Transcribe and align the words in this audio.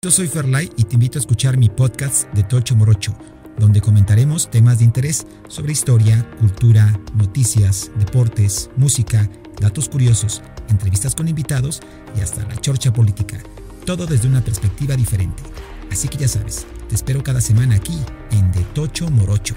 Yo 0.00 0.12
soy 0.12 0.28
Ferlay 0.28 0.70
y 0.76 0.84
te 0.84 0.94
invito 0.94 1.18
a 1.18 1.22
escuchar 1.22 1.56
mi 1.56 1.68
podcast 1.68 2.32
de 2.32 2.44
Tocho 2.44 2.76
Morocho, 2.76 3.18
donde 3.58 3.80
comentaremos 3.80 4.48
temas 4.48 4.78
de 4.78 4.84
interés 4.84 5.26
sobre 5.48 5.72
historia, 5.72 6.24
cultura, 6.38 6.96
noticias, 7.14 7.90
deportes, 7.96 8.70
música, 8.76 9.28
datos 9.60 9.88
curiosos, 9.88 10.40
entrevistas 10.68 11.16
con 11.16 11.26
invitados 11.26 11.80
y 12.16 12.20
hasta 12.20 12.46
la 12.46 12.54
chorcha 12.58 12.92
política. 12.92 13.40
Todo 13.84 14.06
desde 14.06 14.28
una 14.28 14.40
perspectiva 14.40 14.94
diferente. 14.94 15.42
Así 15.90 16.06
que 16.06 16.18
ya 16.18 16.28
sabes, 16.28 16.64
te 16.88 16.94
espero 16.94 17.24
cada 17.24 17.40
semana 17.40 17.74
aquí 17.74 17.98
en 18.30 18.52
De 18.52 18.62
Tocho 18.74 19.10
Morocho. 19.10 19.56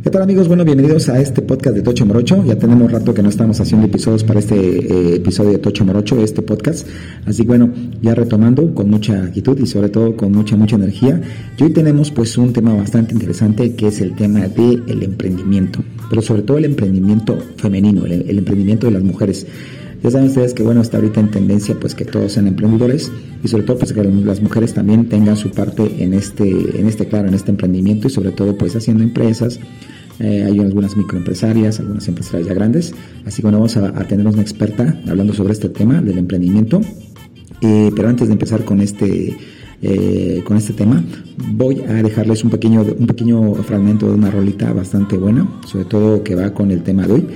¿Qué 0.00 0.10
tal 0.10 0.22
amigos? 0.22 0.46
Bueno, 0.46 0.64
bienvenidos 0.64 1.08
a 1.08 1.20
este 1.20 1.42
podcast 1.42 1.74
de 1.74 1.82
Tocho 1.82 2.06
Morocho. 2.06 2.44
Ya 2.44 2.56
tenemos 2.56 2.90
rato 2.92 3.12
que 3.12 3.20
no 3.20 3.28
estamos 3.28 3.60
haciendo 3.60 3.88
episodios 3.88 4.22
para 4.22 4.38
este 4.38 4.54
eh, 4.54 5.16
episodio 5.16 5.50
de 5.50 5.58
Tocho 5.58 5.84
Morocho, 5.84 6.22
este 6.22 6.40
podcast. 6.40 6.86
Así 7.26 7.44
bueno, 7.44 7.68
ya 8.00 8.14
retomando 8.14 8.72
con 8.74 8.88
mucha 8.88 9.24
actitud 9.24 9.58
y 9.58 9.66
sobre 9.66 9.88
todo 9.88 10.16
con 10.16 10.30
mucha, 10.30 10.56
mucha 10.56 10.76
energía. 10.76 11.20
Y 11.58 11.64
hoy 11.64 11.70
tenemos 11.70 12.12
pues 12.12 12.38
un 12.38 12.52
tema 12.52 12.74
bastante 12.74 13.12
interesante 13.12 13.74
que 13.74 13.88
es 13.88 14.00
el 14.00 14.14
tema 14.14 14.46
del 14.46 14.84
el 14.86 15.02
emprendimiento. 15.02 15.80
Pero 16.08 16.22
sobre 16.22 16.42
todo 16.42 16.58
el 16.58 16.66
emprendimiento 16.66 17.36
femenino, 17.56 18.06
el, 18.06 18.12
el 18.30 18.38
emprendimiento 18.38 18.86
de 18.86 18.92
las 18.92 19.02
mujeres. 19.02 19.48
Ya 20.02 20.10
saben 20.10 20.28
ustedes 20.28 20.54
que 20.54 20.62
bueno, 20.62 20.80
está 20.80 20.98
ahorita 20.98 21.18
en 21.20 21.30
tendencia 21.30 21.76
pues 21.78 21.94
que 21.94 22.04
todos 22.04 22.32
sean 22.32 22.46
emprendedores 22.46 23.10
y 23.42 23.48
sobre 23.48 23.64
todo 23.64 23.78
pues 23.78 23.92
que 23.92 24.02
las 24.02 24.40
mujeres 24.40 24.72
también 24.72 25.08
tengan 25.08 25.36
su 25.36 25.50
parte 25.50 26.02
en 26.02 26.14
este, 26.14 26.80
en 26.80 26.86
este 26.86 27.06
claro, 27.06 27.28
en 27.28 27.34
este 27.34 27.50
emprendimiento 27.50 28.06
y 28.06 28.10
sobre 28.10 28.30
todo 28.30 28.56
pues 28.56 28.76
haciendo 28.76 29.02
empresas, 29.02 29.58
eh, 30.20 30.44
hay 30.44 30.58
algunas 30.60 30.96
microempresarias, 30.96 31.80
algunas 31.80 32.06
empresarias 32.08 32.48
ya 32.48 32.54
grandes. 32.54 32.94
Así 33.26 33.36
que 33.36 33.42
bueno, 33.42 33.58
vamos 33.58 33.76
a, 33.76 33.92
tener 34.04 34.26
una 34.26 34.42
experta 34.42 35.00
hablando 35.08 35.32
sobre 35.32 35.52
este 35.52 35.68
tema 35.68 36.00
del 36.00 36.18
emprendimiento. 36.18 36.80
Eh, 37.60 37.90
pero 37.94 38.08
antes 38.08 38.28
de 38.28 38.34
empezar 38.34 38.64
con 38.64 38.80
este, 38.80 39.36
eh, 39.82 40.42
con 40.44 40.56
este 40.56 40.72
tema, 40.72 41.04
voy 41.52 41.80
a 41.80 41.94
dejarles 41.94 42.44
un 42.44 42.50
pequeño, 42.50 42.82
un 42.82 43.06
pequeño 43.06 43.54
fragmento 43.56 44.06
de 44.06 44.14
una 44.14 44.30
rolita 44.30 44.72
bastante 44.72 45.16
buena, 45.16 45.48
sobre 45.66 45.84
todo 45.84 46.22
que 46.22 46.36
va 46.36 46.54
con 46.54 46.70
el 46.70 46.82
tema 46.82 47.06
de 47.06 47.12
hoy, 47.14 47.26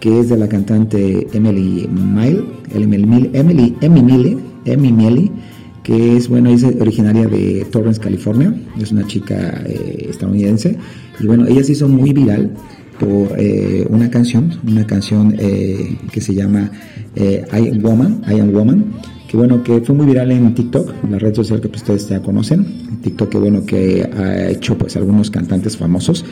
que 0.00 0.20
es 0.20 0.28
de 0.28 0.36
la 0.36 0.48
cantante 0.48 1.26
Emily 1.32 1.88
Mile, 1.88 2.44
Emily, 2.74 3.30
Emily, 3.32 3.76
Emily, 3.80 4.38
Emily 4.64 5.30
que 5.82 6.16
es, 6.16 6.28
bueno, 6.28 6.50
es 6.50 6.64
originaria 6.64 7.26
de 7.26 7.66
Torrance, 7.70 7.98
California, 7.98 8.54
es 8.78 8.92
una 8.92 9.06
chica 9.06 9.64
estadounidense 9.66 10.76
y 11.18 11.26
bueno, 11.26 11.46
ella 11.46 11.64
se 11.64 11.72
hizo 11.72 11.88
muy 11.88 12.12
viral 12.12 12.52
por 12.98 13.38
eh, 13.38 13.86
una 13.88 14.10
canción, 14.10 14.50
una 14.66 14.86
canción 14.86 15.34
eh, 15.38 15.96
que 16.10 16.20
se 16.20 16.34
llama 16.34 16.70
eh, 17.14 17.44
I 17.52 17.68
Am 17.68 17.82
Woman, 17.82 18.22
I 18.28 18.40
Am 18.40 18.52
Woman, 18.52 18.84
que 19.28 19.36
bueno, 19.36 19.62
que 19.62 19.80
fue 19.80 19.94
muy 19.94 20.06
viral 20.06 20.30
en 20.32 20.54
TikTok, 20.54 20.92
la 21.10 21.18
red 21.18 21.34
social 21.34 21.60
que 21.60 21.68
pues, 21.68 21.82
ustedes 21.82 22.08
ya 22.08 22.20
conocen, 22.20 22.66
TikTok 23.02 23.28
que 23.28 23.38
bueno, 23.38 23.64
que 23.64 24.02
ha 24.02 24.50
hecho 24.50 24.76
pues 24.76 24.96
algunos 24.96 25.30
cantantes 25.30 25.76
famosos. 25.76 26.24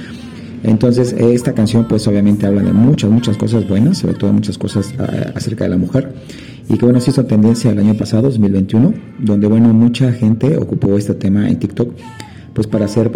Entonces, 0.67 1.13
esta 1.13 1.55
canción 1.55 1.87
pues 1.87 2.07
obviamente 2.09 2.45
habla 2.45 2.61
de 2.61 2.73
muchas, 2.73 3.09
muchas 3.09 3.37
cosas 3.37 3.69
buenas, 3.69 3.99
sobre 3.99 4.15
todo 4.15 4.33
muchas 4.33 4.59
cosas 4.59 4.93
acerca 5.35 5.65
de 5.65 5.71
la 5.71 5.77
mujer. 5.77 6.13
Y 6.69 6.77
que 6.77 6.85
bueno, 6.85 7.01
se 7.01 7.13
hizo 7.13 7.25
tendencia 7.25 7.71
el 7.71 7.79
año 7.79 7.95
pasado, 7.95 8.23
2021, 8.23 8.93
donde 9.21 9.47
bueno, 9.47 9.73
mucha 9.73 10.13
gente 10.13 10.57
ocupó 10.57 10.99
este 10.99 11.15
tema 11.15 11.49
en 11.49 11.61
TikTok 11.61 11.95
pues 12.53 12.67
para 12.67 12.87
hacer 12.87 13.13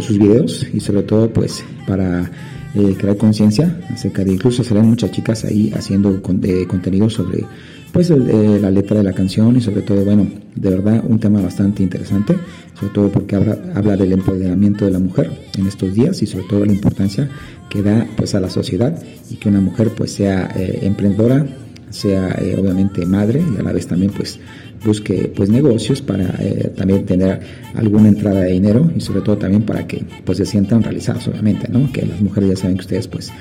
sus 0.00 0.18
videos 0.18 0.66
y 0.74 0.80
sobre 0.80 1.02
todo 1.04 1.32
pues 1.32 1.62
para 1.86 2.28
eh, 2.74 2.94
crear 2.98 3.16
conciencia 3.16 3.80
acerca 3.90 4.24
de 4.24 4.32
incluso 4.32 4.62
salen 4.62 4.86
muchas 4.86 5.10
chicas 5.10 5.44
ahí 5.44 5.72
haciendo 5.74 6.22
contenido 6.22 7.08
sobre 7.08 7.44
pues 7.92 8.10
eh, 8.10 8.58
la 8.60 8.70
letra 8.70 8.98
de 8.98 9.04
la 9.04 9.14
canción 9.14 9.56
y 9.56 9.60
sobre 9.62 9.82
todo 9.82 10.04
bueno 10.04 10.26
de 10.54 10.70
verdad 10.70 11.02
un 11.06 11.18
tema 11.18 11.40
bastante 11.40 11.82
interesante 11.82 12.36
sobre 12.78 12.92
todo 12.92 13.08
porque 13.10 13.36
habla, 13.36 13.56
habla 13.74 13.96
del 13.96 14.12
empoderamiento 14.12 14.84
de 14.84 14.90
la 14.90 14.98
mujer 14.98 15.30
en 15.56 15.66
estos 15.66 15.94
días 15.94 16.20
y 16.22 16.26
sobre 16.26 16.44
todo 16.44 16.64
la 16.66 16.72
importancia 16.72 17.30
que 17.70 17.82
da 17.82 18.06
pues 18.16 18.34
a 18.34 18.40
la 18.40 18.50
sociedad 18.50 19.02
y 19.30 19.36
que 19.36 19.48
una 19.48 19.60
mujer 19.60 19.90
pues 19.96 20.12
sea 20.12 20.50
eh, 20.54 20.80
emprendedora 20.82 21.46
sea 21.88 22.38
obviamente 22.58 23.06
madre 23.06 23.42
y 23.42 23.58
a 23.58 23.62
la 23.62 23.72
vez 23.72 23.86
también 23.86 24.12
pues 24.12 24.38
busque 24.84 25.32
pues 25.34 25.50
negocios 25.50 26.02
para 26.02 26.24
eh, 26.40 26.72
también 26.76 27.04
tener 27.04 27.40
alguna 27.74 28.08
entrada 28.08 28.40
de 28.42 28.52
dinero 28.52 28.90
y 28.94 29.00
sobre 29.00 29.20
todo 29.20 29.38
también 29.38 29.62
para 29.62 29.86
que 29.86 30.04
pues 30.24 30.38
se 30.38 30.46
sientan 30.46 30.82
realizados 30.82 31.26
obviamente 31.28 31.68
no 31.68 31.90
que 31.92 32.06
las 32.06 32.20
mujeres 32.20 32.50
ya 32.50 32.56
saben 32.56 32.76
que 32.76 32.82
ustedes 32.82 33.08
pues 33.08 33.32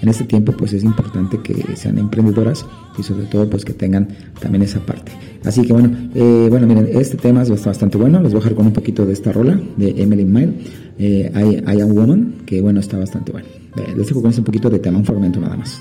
en 0.00 0.08
este 0.08 0.24
tiempo 0.24 0.52
pues 0.52 0.72
es 0.72 0.84
importante 0.84 1.38
que 1.42 1.76
sean 1.76 1.98
emprendedoras 1.98 2.66
y 2.98 3.02
sobre 3.02 3.24
todo 3.26 3.48
pues 3.48 3.64
que 3.64 3.72
tengan 3.72 4.08
también 4.40 4.62
esa 4.62 4.80
parte. 4.80 5.12
Así 5.44 5.62
que 5.62 5.72
bueno 5.72 5.90
eh, 6.14 6.46
bueno 6.50 6.66
miren 6.66 6.88
este 6.92 7.16
tema 7.16 7.42
es 7.42 7.64
bastante 7.64 7.96
bueno. 7.96 8.20
Les 8.20 8.32
voy 8.32 8.40
a 8.40 8.42
dejar 8.42 8.56
con 8.56 8.66
un 8.66 8.72
poquito 8.72 9.06
de 9.06 9.12
esta 9.12 9.32
rola 9.32 9.58
de 9.76 9.94
Emily 9.96 10.24
Mile. 10.24 10.52
Eh, 10.98 11.32
I, 11.34 11.76
I, 11.76 11.80
Am 11.80 11.92
Woman 11.92 12.34
que 12.44 12.60
bueno 12.60 12.80
está 12.80 12.98
bastante 12.98 13.32
bueno. 13.32 13.46
Les 13.96 14.06
dejo 14.06 14.20
con 14.20 14.32
un 14.36 14.44
poquito 14.44 14.70
de 14.70 14.78
tema 14.78 14.98
un 14.98 15.04
fragmento 15.04 15.40
nada 15.40 15.56
más 15.56 15.80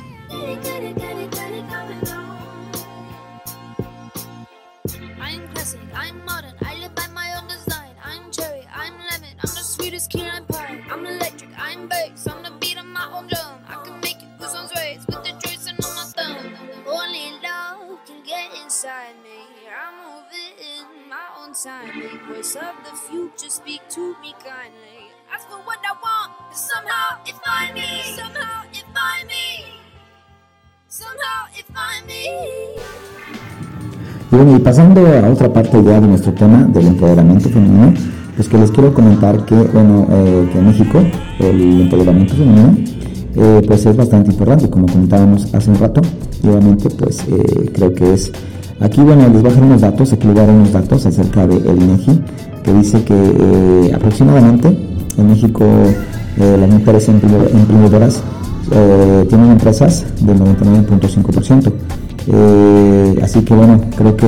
voice 21.63 22.57
of 22.57 22.75
the 22.83 22.91
future 23.07 23.49
speak 23.49 23.79
to 23.89 24.15
me 24.21 24.33
kindly. 24.43 25.07
Ask 25.33 25.47
for 25.47 25.59
what 25.63 25.79
I 25.79 25.95
want, 26.03 26.31
somehow 26.51 27.23
it 27.25 27.35
find 27.39 27.73
me. 27.73 28.03
Somehow 28.03 28.63
it 28.73 28.83
find 28.91 29.27
me. 29.31 29.63
Somehow 30.89 31.47
it 31.57 31.65
find 31.71 32.05
me. 32.05 32.23
Y 34.29 34.35
bueno, 34.35 34.57
y 34.57 34.59
pasando 34.59 35.07
a 35.07 35.29
otra 35.29 35.53
parte 35.53 35.81
ya 35.83 36.01
de 36.01 36.07
nuestro 36.07 36.33
tema 36.33 36.65
del 36.65 36.87
empoderamiento 36.87 37.47
femenino, 37.49 37.93
pues 38.35 38.49
que 38.49 38.57
les 38.57 38.69
quiero 38.69 38.93
comentar 38.93 39.45
que, 39.45 39.55
bueno, 39.55 40.05
eh, 40.11 40.49
que 40.51 40.57
en 40.57 40.67
México 40.67 40.99
el 41.39 41.81
empoderamiento 41.81 42.33
femenino 42.33 42.75
eh, 43.35 43.61
pues 43.65 43.85
es 43.85 43.95
bastante 43.95 44.31
importante, 44.31 44.69
como 44.69 44.87
comentábamos 44.87 45.53
hace 45.53 45.69
un 45.69 45.77
rato, 45.77 46.01
y 46.43 46.47
obviamente 46.49 46.89
pues 46.89 47.25
eh, 47.29 47.71
creo 47.73 47.93
que 47.93 48.13
es 48.15 48.33
Aquí, 48.79 49.01
bueno, 49.01 49.23
les 49.23 49.41
voy 49.41 49.45
a 49.45 49.49
dejar 49.49 49.63
unos 49.63 49.81
datos, 49.81 50.13
aquí 50.13 50.25
les 50.27 50.35
voy 50.35 50.43
a 50.43 50.47
dar 50.47 50.55
unos 50.55 50.71
datos 50.73 51.05
acerca 51.05 51.45
del 51.47 51.81
INEGI, 51.81 52.21
que 52.63 52.73
dice 52.73 53.03
que 53.03 53.13
eh, 53.13 53.91
aproximadamente 53.93 54.75
en 55.17 55.27
México 55.29 55.63
eh, 56.37 56.57
las 56.59 56.69
mujeres 56.69 57.07
emprendedoras 57.07 58.23
eh, 58.71 59.25
tienen 59.29 59.51
empresas 59.51 60.05
del 60.21 60.39
99.5%. 60.39 61.71
así 63.21 63.41
que 63.41 63.53
bueno, 63.53 63.79
creo 63.95 64.17
que 64.17 64.27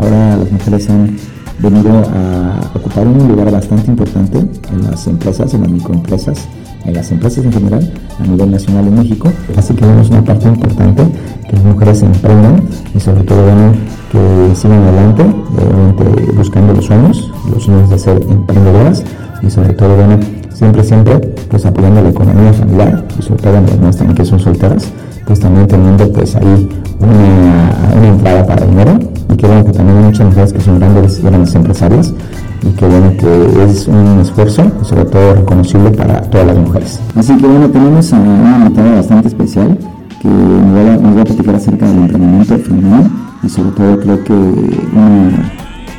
ahora 0.00 0.36
las 0.36 0.50
mujeres 0.50 0.88
han 0.88 1.16
venido 1.58 1.90
a 1.92 2.60
ocupar 2.74 3.06
un 3.06 3.28
lugar 3.28 3.50
bastante 3.50 3.90
importante 3.90 4.38
en 4.38 4.90
las 4.90 5.06
empresas, 5.06 5.52
en 5.54 5.62
las 5.62 5.70
microempresas, 5.70 6.48
en 6.84 6.94
las 6.94 7.10
empresas 7.10 7.44
en 7.44 7.52
general 7.52 7.92
a 8.18 8.22
nivel 8.26 8.50
nacional 8.50 8.86
en 8.86 8.94
México. 8.96 9.30
Así 9.56 9.74
que 9.74 9.84
vemos 9.84 10.10
una 10.10 10.24
parte 10.24 10.48
importante 10.48 11.02
que 11.48 11.56
las 11.56 11.64
mujeres 11.64 12.02
emprendan 12.02 12.62
y 12.94 13.00
sobre 13.00 13.22
todo 13.24 13.42
bueno, 13.42 13.72
que 14.10 14.54
sigan 14.54 14.82
adelante, 14.82 15.22
obviamente 15.22 16.32
buscando 16.32 16.72
los 16.74 16.84
sueños, 16.84 17.30
los 17.52 17.64
sueños 17.64 17.90
de 17.90 17.98
ser 17.98 18.22
emprendedoras 18.28 19.04
y 19.42 19.50
sobre 19.50 19.72
todo 19.72 19.96
bueno, 19.96 20.18
siempre, 20.52 20.82
siempre 20.84 21.18
pues 21.50 21.64
apoyando 21.66 22.02
la 22.02 22.10
economía 22.10 22.52
familiar 22.52 23.04
y 23.18 23.22
sobre 23.22 23.42
todo 23.42 23.52
las 23.82 23.96
también 23.96 24.16
que 24.16 24.24
son 24.24 24.40
solteras, 24.40 24.88
pues 25.26 25.40
también 25.40 25.66
teniendo 25.66 26.10
pues 26.12 26.34
ahí 26.36 26.68
una, 27.00 27.96
una 27.96 28.08
entrada 28.08 28.46
para 28.46 28.66
dinero 28.66 28.98
y 29.30 29.36
que 29.36 29.46
que 29.46 29.72
también 29.72 29.98
hay 29.98 30.04
muchas 30.04 30.26
mujeres 30.26 30.52
que 30.52 30.60
son 30.60 30.78
grandes, 30.78 31.22
grandes 31.22 31.54
empresarias 31.54 32.14
y 32.62 32.70
que 32.70 32.86
bueno 32.86 33.12
que 33.16 33.64
es 33.64 33.86
un 33.86 34.20
esfuerzo 34.20 34.70
sobre 34.82 35.04
todo 35.04 35.34
reconocible 35.34 35.90
para 35.90 36.20
todas 36.22 36.48
las 36.48 36.58
mujeres. 36.58 37.00
Así 37.14 37.36
que 37.36 37.46
bueno, 37.46 37.68
tenemos 37.68 38.12
a 38.12 38.18
una 38.18 38.58
invitada 38.58 38.96
bastante 38.96 39.28
especial 39.28 39.78
que 40.20 40.28
nos 40.28 40.74
va, 40.74 40.94
a, 40.94 40.96
nos 40.96 41.16
va 41.16 41.20
a 41.20 41.24
platicar 41.24 41.54
acerca 41.54 41.86
del 41.86 41.98
emprendimiento 41.98 42.58
femenino 42.58 43.10
y 43.42 43.48
sobre 43.48 43.70
todo 43.70 44.00
creo 44.00 44.24
que 44.24 44.32
una, 44.32 45.52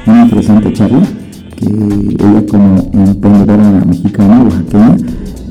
una 0.05 0.23
interesante 0.23 0.73
charla 0.73 1.01
que 1.55 1.65
ella 1.65 2.45
como 2.49 2.77
emprendedora 2.93 3.83
mexicana, 3.85 4.43
oaxaqueña, 4.43 4.97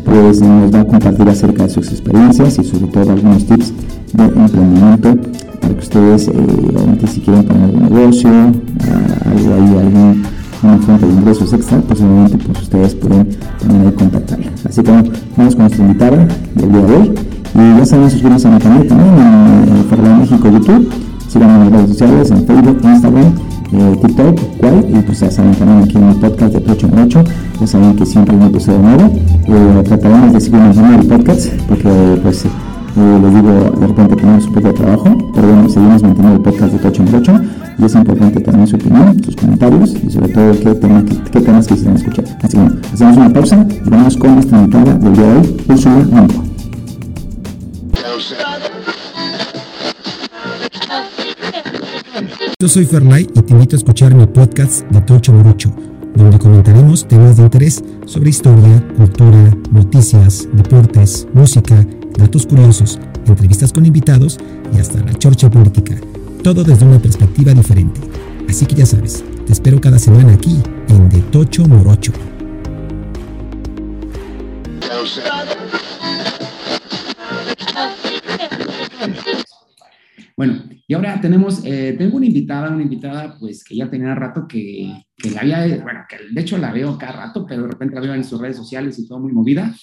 pues 0.05 0.41
nos 0.41 0.75
va 0.75 0.81
a 0.81 0.85
compartir 0.87 1.29
acerca 1.29 1.65
de 1.65 1.71
sus 1.71 1.91
experiencias 1.91 2.59
y 2.59 2.65
sobre 2.65 2.87
todo 2.87 3.13
algunos 3.13 3.45
tips 3.45 3.73
de 4.15 4.25
emprendimiento 4.25 5.17
para 5.61 5.75
que 5.75 5.81
ustedes, 5.81 6.29
eh, 6.29 7.07
si 7.07 7.21
quieren 7.21 7.45
poner 7.45 7.71
un 7.75 7.83
negocio, 7.83 8.31
algo 8.31 9.55
ahí, 9.55 9.77
algún 9.79 10.23
una 10.63 10.79
fuente 10.79 11.07
de 11.07 11.13
ingresos 11.13 11.53
extra, 11.53 11.79
obviamente 11.79 12.39
pues 12.39 12.63
ustedes 12.63 12.95
pueden 12.95 13.29
también 13.61 13.87
ahí 13.87 13.93
contactarla. 13.93 14.47
Así 14.69 14.83
que 14.83 14.91
vamos 14.91 15.55
con 15.55 15.65
nuestra 15.65 15.85
invitada 15.85 16.29
del 16.55 16.73
día 16.73 16.81
de 16.83 16.97
hoy. 16.97 17.15
Y 17.55 17.79
ya 17.79 17.85
saben 17.87 18.11
suscribirse 18.11 18.49
a 18.49 18.51
mi 18.51 18.59
canal 18.59 18.87
también 18.87 19.15
en, 19.19 20.07
en 20.07 20.19
México 20.19 20.51
YouTube. 20.51 20.93
Síganme 21.29 21.55
en 21.55 21.61
las 21.61 21.73
redes 21.73 21.89
sociales, 21.91 22.31
en 22.31 22.47
Facebook, 22.47 22.79
Instagram, 22.83 23.35
eh, 23.73 23.99
TikTok, 24.01 24.41
cual, 24.59 24.87
y 24.89 24.99
pues 25.01 25.21
ya 25.21 25.31
saben 25.31 25.55
también 25.55 25.83
aquí 25.83 25.97
en 25.99 26.05
el 26.05 26.17
podcast 26.17 26.55
de 26.55 26.61
Tocho 26.61 26.89
Morocho, 26.89 27.23
ya 27.61 27.67
saben 27.67 27.97
que 27.97 28.07
siempre 28.07 28.35
hay 28.35 28.41
un 28.41 28.47
episodio 28.49 28.79
nuevo. 28.79 29.11
Eh, 29.47 29.83
trataremos 29.85 30.33
de 30.33 30.41
seguir 30.41 30.61
manteniendo 30.61 31.03
el 31.03 31.07
podcast 31.07 31.53
porque 31.69 32.19
pues 32.23 32.47
eh, 32.47 33.19
les 33.23 33.35
digo, 33.35 33.53
de 33.79 33.87
repente 33.87 34.17
tenemos 34.17 34.47
un 34.47 34.55
poco 34.55 34.69
de 34.69 34.75
trabajo, 34.75 35.31
pero 35.35 35.49
bueno, 35.49 35.69
seguimos 35.69 36.03
manteniendo 36.03 36.37
el 36.37 36.43
podcast 36.43 36.73
de 36.73 36.79
Tocho 36.79 37.03
Morocho 37.03 37.41
y 37.79 37.85
es 37.85 37.95
importante 37.95 38.41
también 38.41 38.67
su 38.67 38.77
opinión, 38.77 39.23
sus 39.23 39.37
comentarios 39.37 39.95
y 40.05 40.11
sobre 40.11 40.29
todo 40.33 40.53
qué, 40.53 40.75
tema, 40.75 41.05
qué, 41.31 41.41
temas 41.41 41.67
quisieran 41.67 41.97
escuchar. 41.97 42.25
Así 42.43 42.57
que 42.57 42.63
bueno, 42.63 42.81
hacemos 42.93 43.17
una 43.17 43.33
pausa 43.33 43.67
y 43.87 43.89
vamos 43.89 44.17
con 44.17 44.35
nuestra 44.35 44.59
invitada 44.59 44.95
del 44.95 45.13
día 45.15 45.25
de 45.25 45.39
hoy, 45.39 45.57
Úrsula 45.69 46.09
Manco. 46.11 46.45
Yo 52.61 52.69
soy 52.69 52.85
Ferlay 52.85 53.29
y 53.35 53.43
te 53.43 53.53
invito 53.53 53.77
a 53.77 53.79
escuchar 53.79 54.15
mi 54.15 54.27
podcast 54.27 54.85
de 54.91 55.01
Tocho 55.03 55.33
Morocho, 55.33 55.73
donde 56.17 56.39
comentaremos 56.39 57.07
temas 57.07 57.37
de 57.37 57.45
interés 57.45 57.85
sobre 58.07 58.31
historia, 58.31 58.85
cultura, 58.97 59.57
noticias, 59.71 60.49
deportes, 60.53 61.29
música, 61.33 61.87
datos 62.19 62.47
curiosos, 62.47 62.99
entrevistas 63.27 63.73
con 63.73 63.87
invitados 63.87 64.39
y 64.75 64.81
hasta 64.81 64.99
la 65.05 65.15
chorcha 65.15 65.49
política. 65.49 65.95
Todo 66.49 66.65
desde 66.65 66.87
una 66.87 66.99
perspectiva 66.99 67.53
diferente. 67.53 68.01
Así 68.49 68.65
que 68.65 68.75
ya 68.77 68.87
sabes, 68.87 69.23
te 69.45 69.53
espero 69.53 69.79
cada 69.83 69.99
semana 69.99 70.33
aquí 70.33 70.57
en 70.89 71.07
De 71.11 71.21
Tocho 71.31 71.69
Morocho. 71.69 72.11
Bueno, 80.39 80.63
y 80.87 80.95
ahora 80.95 81.21
tenemos, 81.21 81.61
eh, 81.67 81.95
tengo 81.99 82.17
una 82.17 82.25
invitada, 82.25 82.71
una 82.71 82.83
invitada 82.83 83.37
pues 83.39 83.63
que 83.63 83.77
ya 83.77 83.91
tenía 83.91 84.15
rato 84.15 84.49
que, 84.49 85.05
que 85.19 85.31
la 85.31 85.43
había, 85.43 85.83
bueno, 85.83 86.01
que 86.09 86.17
de 86.33 86.41
hecho 86.41 86.57
la 86.57 86.73
veo 86.73 86.97
cada 86.97 87.27
rato, 87.27 87.45
pero 87.47 87.65
de 87.65 87.69
repente 87.69 87.95
la 87.95 88.01
veo 88.01 88.15
en 88.15 88.25
sus 88.25 88.41
redes 88.41 88.57
sociales 88.57 88.99
y 88.99 89.07
todo 89.07 89.21
muy 89.21 89.35
movida. 89.35 89.75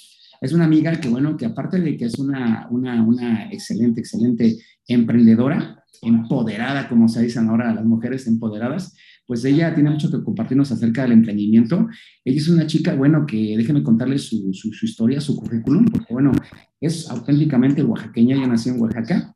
Es 0.42 0.52
una 0.52 0.66
amiga 0.66 1.00
que, 1.00 1.10
bueno, 1.10 1.38
que 1.38 1.46
aparte 1.46 1.80
de 1.80 1.96
que 1.96 2.06
es 2.06 2.18
una, 2.18 2.68
una, 2.72 3.04
una 3.04 3.52
excelente, 3.52 4.02
excelente 4.02 4.58
emprendedora, 4.88 5.85
empoderada, 6.02 6.88
como 6.90 7.08
se 7.08 7.22
dicen 7.24 7.50
ahora 7.50 7.74
las 7.74 7.86
mujeres 7.86 8.28
empoderadas, 8.28 8.96
pues 9.28 9.44
ella 9.46 9.74
tiene 9.74 9.90
mucho 9.90 10.12
que 10.12 10.24
compartirnos 10.24 10.72
acerca 10.72 11.02
del 11.02 11.14
emprendimiento. 11.14 11.88
Ella 12.24 12.38
es 12.38 12.48
una 12.48 12.68
chica, 12.68 12.96
bueno, 12.96 13.26
que 13.26 13.56
déjeme 13.58 13.84
contarles 13.84 14.24
su, 14.28 14.54
su, 14.54 14.72
su 14.72 14.86
historia, 14.86 15.20
su 15.20 15.36
currículum, 15.36 15.86
porque, 15.86 16.14
bueno, 16.14 16.32
es 16.80 17.10
auténticamente 17.10 17.84
oaxaqueña, 17.84 18.36
ella 18.36 18.48
nació 18.48 18.74
en 18.74 18.82
Oaxaca, 18.82 19.36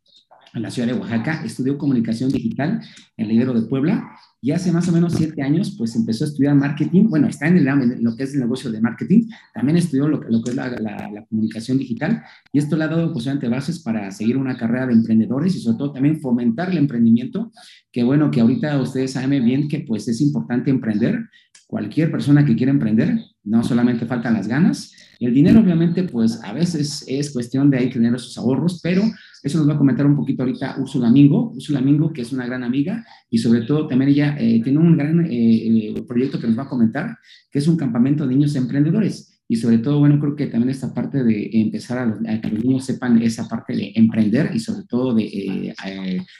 en 0.53 0.61
la 0.61 0.71
ciudad 0.71 0.87
de 0.87 0.93
Oaxaca, 0.93 1.43
estudió 1.45 1.77
comunicación 1.77 2.31
digital 2.31 2.81
en 3.17 3.25
el 3.25 3.31
Ibero 3.31 3.53
de 3.53 3.67
Puebla 3.67 4.11
y 4.41 4.51
hace 4.51 4.71
más 4.71 4.87
o 4.87 4.91
menos 4.91 5.13
siete 5.13 5.41
años 5.41 5.75
pues 5.77 5.95
empezó 5.95 6.23
a 6.23 6.27
estudiar 6.27 6.55
marketing, 6.55 7.09
bueno, 7.09 7.27
está 7.27 7.47
en, 7.47 7.57
el, 7.57 7.67
en 7.67 8.03
lo 8.03 8.15
que 8.15 8.23
es 8.23 8.33
el 8.33 8.39
negocio 8.39 8.71
de 8.71 8.79
marketing, 8.79 9.29
también 9.53 9.77
estudió 9.77 10.07
lo, 10.07 10.21
que 10.21 10.49
es 10.49 10.55
la, 10.55 11.25
comunicación 11.29 11.77
digital 11.77 12.23
y 12.53 12.59
esto 12.59 12.77
le 12.77 12.85
ha 12.85 12.87
dado 12.87 13.11
posiblemente 13.13 13.49
bases 13.49 13.79
para 13.79 14.09
seguir 14.11 14.37
una 14.37 14.57
carrera 14.57 14.87
de 14.87 14.93
emprendedores 14.93 15.55
y 15.55 15.59
sobre 15.59 15.77
todo 15.77 15.91
también 15.91 16.21
fomentar 16.21 16.69
el 16.71 16.77
emprendimiento, 16.77 17.51
que 17.91 18.03
bueno, 18.03 18.31
que 18.31 18.41
ahorita 18.41 18.79
ustedes 18.81 19.11
saben 19.11 19.43
bien 19.43 19.67
que 19.67 19.81
pues 19.81 20.07
es 20.07 20.21
importante 20.21 20.71
emprender, 20.71 21.29
cualquier 21.67 22.09
persona 22.09 22.45
que 22.45 22.55
quiera 22.55 22.71
emprender, 22.71 23.19
no 23.43 23.63
solamente 23.63 24.05
faltan 24.05 24.33
las 24.33 24.47
ganas, 24.47 24.91
el 25.25 25.33
dinero 25.33 25.59
obviamente 25.59 26.03
pues 26.03 26.41
a 26.43 26.53
veces 26.53 27.03
es 27.07 27.31
cuestión 27.31 27.69
de 27.69 27.77
ahí 27.77 27.89
tener 27.89 28.13
esos 28.15 28.37
ahorros, 28.37 28.79
pero 28.81 29.03
eso 29.43 29.57
nos 29.57 29.69
va 29.69 29.73
a 29.73 29.77
comentar 29.77 30.05
un 30.05 30.15
poquito 30.15 30.43
ahorita 30.43 30.77
Úrsula 30.79 31.09
Mingo, 31.09 31.51
Úrsula 31.51 31.81
Mingo, 31.81 32.11
que 32.11 32.21
es 32.21 32.31
una 32.31 32.45
gran 32.45 32.63
amiga 32.63 33.05
y 33.29 33.37
sobre 33.37 33.61
todo 33.61 33.87
también 33.87 34.11
ella 34.11 34.35
eh, 34.39 34.61
tiene 34.63 34.79
un 34.79 34.97
gran 34.97 35.25
eh, 35.25 35.29
eh, 35.29 36.03
proyecto 36.07 36.39
que 36.39 36.47
nos 36.47 36.57
va 36.57 36.63
a 36.63 36.69
comentar, 36.69 37.17
que 37.51 37.59
es 37.59 37.67
un 37.67 37.77
campamento 37.77 38.25
de 38.25 38.35
niños 38.35 38.55
emprendedores. 38.55 39.38
Y 39.51 39.55
sobre 39.55 39.79
todo, 39.79 39.97
bueno, 39.97 40.19
creo 40.19 40.35
que 40.35 40.45
también 40.45 40.69
esta 40.69 40.93
parte 40.93 41.23
de 41.23 41.49
empezar 41.53 41.97
a, 41.97 42.39
que 42.39 42.49
los 42.49 42.63
niños 42.63 42.85
sepan 42.85 43.19
esa 43.21 43.49
parte 43.49 43.75
de 43.75 43.91
emprender 43.95 44.51
y 44.53 44.59
sobre 44.59 44.83
todo 44.83 45.15
de 45.15 45.73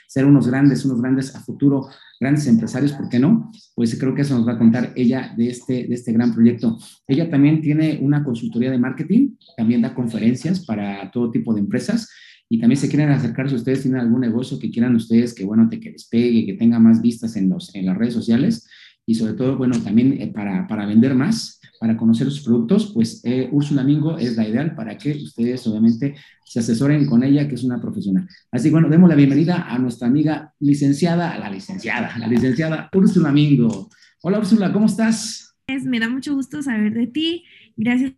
ser 0.06 0.24
unos 0.24 0.46
grandes, 0.46 0.84
unos 0.84 1.02
grandes 1.02 1.34
a 1.34 1.40
futuro, 1.40 1.88
grandes 2.20 2.46
empresarios, 2.46 2.92
¿por 2.92 3.08
qué 3.08 3.18
no? 3.18 3.50
Pues 3.74 3.98
creo 3.98 4.14
que 4.14 4.22
eso 4.22 4.38
nos 4.38 4.46
va 4.46 4.52
a 4.52 4.58
contar 4.58 4.92
ella 4.94 5.34
de 5.36 5.48
este, 5.48 5.88
de 5.88 5.94
este 5.94 6.12
gran 6.12 6.32
proyecto. 6.32 6.78
Ella 7.08 7.28
también 7.28 7.60
tiene 7.60 7.98
una 8.00 8.22
consultoría 8.22 8.70
de 8.70 8.78
marketing, 8.78 9.30
también 9.56 9.82
da 9.82 9.92
conferencias 9.92 10.64
para 10.64 11.10
todo 11.10 11.32
tipo 11.32 11.52
de 11.52 11.60
empresas 11.60 12.08
y 12.48 12.58
también 12.58 12.78
se 12.78 12.88
quieren 12.88 13.10
acercar 13.10 13.48
si 13.48 13.54
ustedes 13.54 13.82
tienen 13.82 14.00
algún 14.00 14.20
negocio 14.20 14.58
que 14.58 14.70
quieran 14.70 14.94
ustedes 14.96 15.34
que, 15.34 15.44
bueno, 15.44 15.68
te, 15.68 15.80
que 15.80 15.92
despegue, 15.92 16.46
que 16.46 16.54
tenga 16.54 16.78
más 16.78 17.00
vistas 17.00 17.36
en, 17.36 17.48
los, 17.48 17.74
en 17.74 17.86
las 17.86 17.96
redes 17.96 18.14
sociales 18.14 18.68
y 19.06 19.14
sobre 19.14 19.34
todo, 19.34 19.56
bueno, 19.56 19.80
también 19.80 20.20
eh, 20.20 20.26
para, 20.28 20.66
para, 20.66 20.84
vender 20.86 21.14
más, 21.14 21.59
para 21.80 21.96
conocer 21.96 22.30
sus 22.30 22.42
productos, 22.42 22.92
pues 22.92 23.22
eh, 23.24 23.48
Úrsula 23.50 23.82
Mingo 23.82 24.18
es 24.18 24.36
la 24.36 24.46
ideal 24.46 24.74
para 24.74 24.98
que 24.98 25.12
ustedes 25.12 25.66
obviamente 25.66 26.14
se 26.44 26.60
asesoren 26.60 27.06
con 27.06 27.24
ella, 27.24 27.48
que 27.48 27.54
es 27.54 27.64
una 27.64 27.80
profesional. 27.80 28.28
Así 28.52 28.68
que 28.68 28.72
bueno, 28.72 28.90
demos 28.90 29.08
la 29.08 29.16
bienvenida 29.16 29.62
a 29.66 29.78
nuestra 29.78 30.06
amiga 30.06 30.52
licenciada, 30.58 31.38
la 31.38 31.48
licenciada, 31.50 32.18
la 32.18 32.28
licenciada 32.28 32.90
Úrsula 32.92 33.32
Mingo. 33.32 33.88
Hola 34.22 34.40
Úrsula, 34.40 34.70
¿cómo 34.70 34.84
estás? 34.84 35.56
Me 35.86 35.98
da 35.98 36.10
mucho 36.10 36.34
gusto 36.34 36.62
saber 36.62 36.92
de 36.92 37.06
ti. 37.06 37.44
Gracias 37.78 38.12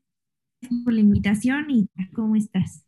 por 0.83 0.93
la 0.93 1.01
invitación 1.01 1.71
y 1.71 1.89
¿cómo 2.13 2.35
estás? 2.35 2.85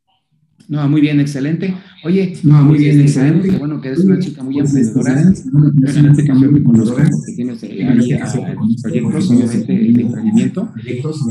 No, 0.67 0.89
muy 0.89 1.03
bien, 1.03 1.21
excelente. 1.21 1.75
Oye, 2.05 2.37
no, 2.43 2.63
muy 2.63 2.79
bien, 2.79 3.01
excelente. 3.01 3.51
Que, 3.51 3.59
bueno, 3.59 3.81
que 3.81 3.89
eres 3.89 4.01
una 4.05 4.19
chica 4.19 4.43
muy 4.43 4.59
emprendedora. 4.59 5.23
en 5.23 6.07
este 6.07 6.27
caso 6.27 6.51
me 6.51 6.63
conozco 6.63 6.97
porque 6.97 7.33
tienes 7.35 7.63
eh, 7.65 7.87
ahí 7.87 8.77
proyectos, 8.83 9.31
obviamente, 9.31 9.73
de 9.73 10.01
emprendimiento. 10.03 10.73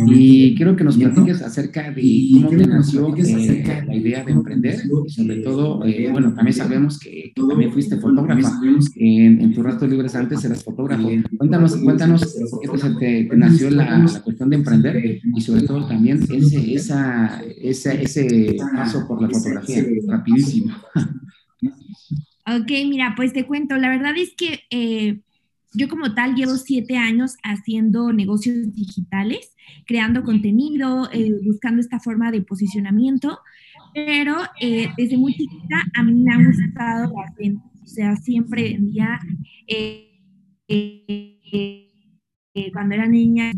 Y 0.08 0.56
quiero 0.56 0.76
que 0.76 0.84
nos 0.84 0.98
platiques 0.98 1.42
acerca 1.42 1.92
de 1.92 2.30
cómo 2.34 2.50
te 2.50 2.68
nació 2.68 3.16
eh, 3.16 3.84
la 3.88 3.96
idea 3.96 4.24
de 4.24 4.32
emprender. 4.32 4.82
Y 5.06 5.10
sobre 5.10 5.38
todo, 5.38 5.84
eh, 5.86 6.10
bueno, 6.12 6.34
también 6.34 6.56
sabemos 6.56 7.00
que, 7.00 7.32
que 7.36 7.42
también 7.48 7.72
fuiste 7.72 7.98
fotógrafa. 7.98 8.52
En, 8.96 9.42
en 9.42 9.54
tus 9.54 9.64
ratos 9.64 9.90
libres 9.90 10.14
antes 10.16 10.46
eras 10.46 10.64
fotógrafo. 10.64 11.10
Cuéntanos, 11.38 11.76
cuéntanos 11.78 12.36
por 12.52 12.62
qué 12.62 12.90
te, 13.00 13.24
te, 13.26 13.38
nació 13.38 13.72
la, 13.72 13.98
la, 13.98 14.22
cuestión 14.22 14.50
de 14.50 14.56
emprender 14.58 15.22
y 15.36 15.42
sobre 15.42 15.64
todo 15.64 15.88
también 15.88 16.24
ese, 16.32 16.74
esa, 16.74 17.42
esa, 17.62 17.94
ese 17.94 18.58
paso 18.76 19.08
por 19.08 19.13
la 19.22 19.30
fotografía, 19.30 19.84
rapidísimo. 20.08 20.76
Ok, 22.46 22.70
mira, 22.90 23.14
pues 23.16 23.32
te 23.32 23.46
cuento, 23.46 23.78
la 23.78 23.90
verdad 23.90 24.18
es 24.18 24.34
que 24.36 24.60
eh, 24.70 25.22
yo 25.74 25.88
como 25.88 26.14
tal 26.14 26.36
llevo 26.36 26.58
siete 26.58 26.98
años 26.98 27.38
haciendo 27.42 28.12
negocios 28.12 28.74
digitales, 28.76 29.56
creando 29.86 30.24
contenido, 30.24 31.10
eh, 31.14 31.32
buscando 31.46 31.80
esta 31.80 32.00
forma 32.00 32.32
de 32.32 32.42
posicionamiento, 32.42 33.40
pero 33.94 34.36
eh, 34.60 34.90
desde 34.98 35.18
muy 35.18 35.34
chiquita 35.34 35.84
a 35.96 36.04
mí 36.04 36.14
me 36.14 36.34
ha 36.34 36.38
gustado 36.38 37.14
la 37.14 37.34
gente, 37.38 37.64
o 37.82 37.88
sea, 37.88 38.16
siempre 38.18 38.74
vendía 38.74 39.20
cuando 42.72 42.96
era 42.96 43.08
niña 43.08 43.52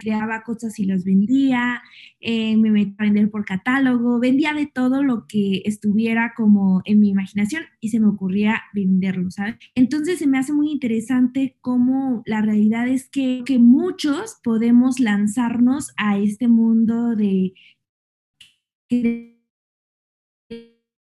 creaba 0.00 0.42
cosas 0.42 0.78
y 0.78 0.84
las 0.84 1.04
vendía, 1.04 1.82
eh, 2.20 2.56
me 2.56 2.70
metía 2.70 2.94
a 2.98 3.04
vender 3.04 3.30
por 3.30 3.44
catálogo, 3.44 4.20
vendía 4.20 4.52
de 4.52 4.66
todo 4.66 5.02
lo 5.02 5.26
que 5.26 5.62
estuviera 5.64 6.32
como 6.36 6.82
en 6.84 7.00
mi 7.00 7.10
imaginación 7.10 7.64
y 7.80 7.88
se 7.88 8.00
me 8.00 8.06
ocurría 8.06 8.62
venderlo, 8.72 9.30
¿sabes? 9.30 9.56
Entonces 9.74 10.18
se 10.18 10.26
me 10.26 10.38
hace 10.38 10.52
muy 10.52 10.70
interesante 10.70 11.56
cómo 11.60 12.22
la 12.26 12.40
realidad 12.40 12.88
es 12.88 13.08
que, 13.08 13.42
que 13.44 13.58
muchos 13.58 14.38
podemos 14.42 15.00
lanzarnos 15.00 15.92
a 15.96 16.18
este 16.18 16.48
mundo 16.48 17.16
de 17.16 17.52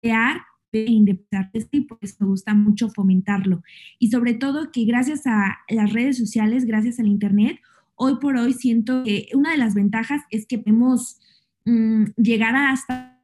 crear 0.01 0.41
independizarse 0.73 1.67
y 1.71 1.81
pues 1.81 2.19
me 2.19 2.27
gusta 2.27 2.53
mucho 2.53 2.89
fomentarlo. 2.89 3.61
Y 3.99 4.09
sobre 4.09 4.33
todo 4.33 4.71
que 4.71 4.85
gracias 4.85 5.25
a 5.25 5.59
las 5.69 5.93
redes 5.93 6.17
sociales, 6.17 6.65
gracias 6.65 6.99
al 6.99 7.07
Internet, 7.07 7.59
hoy 7.95 8.17
por 8.19 8.37
hoy 8.37 8.53
siento 8.53 9.03
que 9.03 9.29
una 9.33 9.51
de 9.51 9.57
las 9.57 9.73
ventajas 9.73 10.21
es 10.29 10.45
que 10.45 10.57
podemos 10.57 11.19
mmm, 11.65 12.05
llegar 12.17 12.55
hasta 12.55 13.21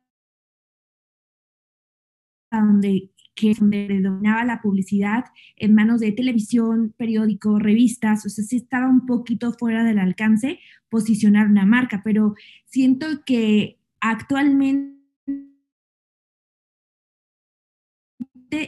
donde 2.51 3.11
que 3.39 3.53
donde 3.53 3.85
predominaba 3.85 4.43
la 4.43 4.61
publicidad 4.61 5.23
en 5.55 5.73
manos 5.73 6.01
de 6.01 6.11
televisión, 6.11 6.93
periódico, 6.97 7.57
revistas, 7.57 8.25
o 8.25 8.29
sea, 8.29 8.43
sí 8.43 8.57
estaba 8.57 8.89
un 8.89 9.05
poquito 9.05 9.53
fuera 9.53 9.85
del 9.85 9.97
alcance 9.97 10.59
posicionar 10.89 11.47
una 11.47 11.65
marca, 11.65 12.01
pero 12.03 12.35
siento 12.65 13.05
que 13.25 13.79
actualmente 14.01 14.98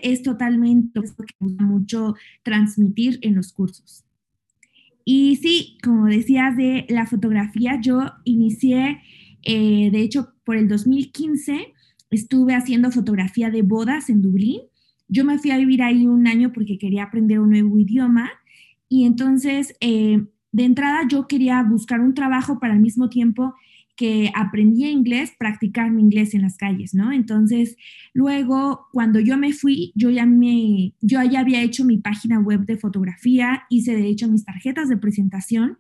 es 0.04 0.24
totalmente 0.24 1.00
lo 1.00 1.04
que 1.04 1.36
gusta 1.40 1.64
mucho 1.64 2.16
transmitir 2.44 3.20
en 3.22 3.36
los 3.36 3.54
cursos. 3.54 4.04
Y 5.06 5.38
sí, 5.38 5.78
como 5.84 6.06
decías 6.06 6.56
de 6.56 6.86
la 6.90 7.06
fotografía, 7.06 7.80
yo 7.82 8.12
inicié, 8.24 9.00
eh, 9.44 9.90
de 9.92 10.02
hecho, 10.02 10.34
por 10.44 10.56
el 10.56 10.68
2015 10.68 11.74
estuve 12.12 12.54
haciendo 12.54 12.92
fotografía 12.92 13.50
de 13.50 13.62
bodas 13.62 14.10
en 14.10 14.22
Dublín. 14.22 14.62
Yo 15.08 15.26
me 15.26 15.40
fui 15.40 15.52
a 15.52 15.58
vivir 15.58 15.82
ahí 15.82 16.08
un 16.08 16.28
año 16.28 16.52
porque 16.54 16.78
quería 16.78 17.04
aprender 17.04 17.40
un 17.40 17.50
nuevo 17.50 17.78
idioma 17.80 18.30
y 18.88 19.06
entonces 19.06 19.76
eh, 19.80 20.26
de 20.52 20.64
entrada 20.64 21.08
yo 21.08 21.28
quería 21.28 21.64
buscar 21.64 22.02
un 22.02 22.14
trabajo 22.14 22.60
para 22.60 22.74
al 22.74 22.80
mismo 22.80 23.10
tiempo 23.10 23.56
que 24.02 24.32
aprendí 24.34 24.88
inglés, 24.88 25.32
practicar 25.38 25.92
mi 25.92 26.02
inglés 26.02 26.34
en 26.34 26.42
las 26.42 26.58
calles, 26.58 26.96
¿no? 26.96 27.12
Entonces, 27.12 27.78
luego, 28.16 28.88
cuando 28.92 29.20
yo 29.20 29.38
me 29.38 29.54
fui, 29.54 29.92
yo 29.94 30.10
ya 30.10 30.26
me, 30.26 30.96
yo 31.02 31.22
ya 31.22 31.42
había 31.42 31.62
hecho 31.62 31.86
mi 31.86 32.00
página 32.00 32.40
web 32.40 32.66
de 32.66 32.78
fotografía, 32.78 33.62
hice 33.70 33.96
de 33.96 34.08
hecho 34.08 34.28
mis 34.28 34.44
tarjetas 34.44 34.90
de 34.90 34.98
presentación 34.98 35.78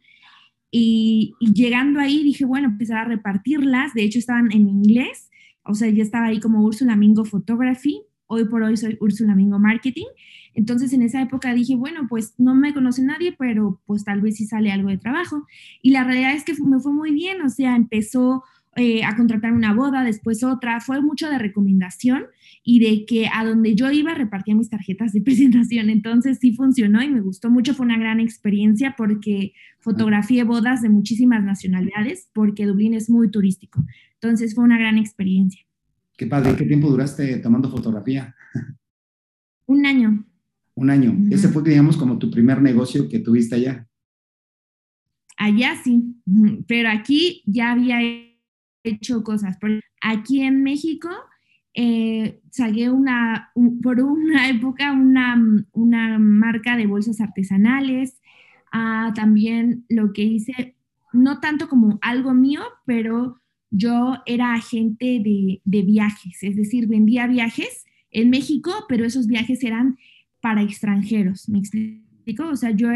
y, 0.70 1.34
y 1.40 1.52
llegando 1.54 2.00
ahí 2.00 2.24
dije, 2.24 2.46
bueno, 2.46 2.68
empezar 2.68 2.98
a 2.98 3.06
repartirlas, 3.06 3.96
de 3.96 4.04
hecho 4.04 4.20
estaban 4.20 4.52
en 4.52 4.70
inglés, 4.70 5.32
o 5.64 5.74
sea, 5.74 5.90
ya 5.90 6.04
estaba 6.04 6.28
ahí 6.28 6.40
como 6.40 6.64
Ursula 6.64 6.96
Mingo 6.96 7.26
Photography, 7.26 8.04
hoy 8.32 8.46
por 8.46 8.64
hoy 8.64 8.78
soy 8.78 8.98
Ursula 9.02 9.36
Mingo 9.36 9.60
Marketing, 9.60 10.08
entonces 10.54 10.94
en 10.94 11.02
esa 11.02 11.22
época 11.22 11.54
dije, 11.54 11.76
bueno, 11.76 12.08
pues 12.10 12.34
no 12.38 12.56
me 12.56 12.74
conoce 12.74 13.04
nadie, 13.04 13.36
pero 13.38 13.82
pues 13.86 14.04
tal 14.04 14.22
vez 14.22 14.38
sí 14.38 14.46
sale 14.46 14.72
algo 14.72 14.90
de 14.90 14.98
trabajo. 14.98 15.46
Y 15.82 15.92
la 15.92 16.04
realidad 16.04 16.34
es 16.34 16.44
que 16.44 16.54
me 16.66 16.80
fue 16.80 16.92
muy 16.92 17.12
bien, 17.12 17.42
o 17.42 17.50
sea, 17.50 17.76
empezó 17.76 18.44
eh, 18.76 19.04
a 19.04 19.16
contratar 19.16 19.52
una 19.52 19.74
boda, 19.74 20.04
después 20.04 20.44
otra, 20.44 20.80
fue 20.80 21.02
mucho 21.02 21.30
de 21.30 21.38
recomendación 21.38 22.28
y 22.64 22.80
de 22.80 23.06
que 23.06 23.28
a 23.28 23.44
donde 23.44 23.76
yo 23.76 23.92
iba 23.92 24.14
repartía 24.14 24.56
mis 24.56 24.70
tarjetas 24.70 25.14
de 25.14 25.22
presentación. 25.24 25.90
Entonces 25.90 26.40
sí 26.40 26.54
funcionó 26.54 27.02
y 27.02 27.10
me 27.10 27.22
gustó 27.22 27.50
mucho, 27.50 27.74
fue 27.74 27.86
una 27.86 27.98
gran 27.98 28.20
experiencia 28.20 28.96
porque 28.98 29.54
fotografié 29.80 30.44
bodas 30.44 30.82
de 30.82 30.90
muchísimas 30.90 31.44
nacionalidades, 31.44 32.30
porque 32.34 32.66
Dublín 32.66 32.94
es 32.94 33.10
muy 33.10 33.30
turístico. 33.30 33.84
Entonces 34.16 34.56
fue 34.56 34.64
una 34.64 34.78
gran 34.78 34.98
experiencia. 34.98 35.66
Qué 36.22 36.28
padre, 36.28 36.56
¿qué 36.56 36.66
tiempo 36.66 36.88
duraste 36.88 37.38
tomando 37.38 37.68
fotografía? 37.68 38.36
Un 39.66 39.88
año. 39.88 40.24
Un 40.76 40.92
año. 40.92 41.18
Ese 41.32 41.48
fue, 41.48 41.64
digamos, 41.64 41.98
como 41.98 42.20
tu 42.20 42.30
primer 42.30 42.62
negocio 42.62 43.10
que 43.10 43.18
tuviste 43.18 43.56
allá. 43.56 43.88
Allá 45.36 45.82
sí, 45.84 46.22
pero 46.68 46.90
aquí 46.90 47.42
ya 47.48 47.72
había 47.72 47.98
hecho 48.84 49.24
cosas. 49.24 49.58
Aquí 50.00 50.42
en 50.42 50.62
México 50.62 51.10
eh, 51.74 52.40
saqué 52.52 52.92
una, 52.92 53.52
por 53.82 54.00
una 54.00 54.48
época 54.48 54.92
una, 54.92 55.44
una, 55.72 56.20
marca 56.20 56.78
de 56.78 56.86
bolsas 56.86 57.20
artesanales. 57.20 58.22
Ah, 58.72 59.12
también 59.16 59.86
lo 59.90 60.14
que 60.14 60.22
hice, 60.22 60.76
no 61.14 61.40
tanto 61.40 61.68
como 61.68 61.98
algo 62.04 62.36
mío, 62.36 62.62
pero 62.86 63.41
yo 63.72 64.18
era 64.26 64.54
agente 64.54 65.22
de, 65.24 65.62
de 65.64 65.82
viajes, 65.82 66.44
es 66.44 66.56
decir, 66.56 66.88
vendía 66.88 67.26
viajes 67.26 67.86
en 68.12 68.30
México, 68.30 68.72
pero 68.88 69.06
esos 69.06 69.28
viajes 69.28 69.64
eran 69.64 69.98
para 70.42 70.62
extranjeros, 70.62 71.48
¿me 71.48 71.60
explico? 71.60 72.50
O 72.50 72.56
sea, 72.56 72.72
yo 72.72 72.90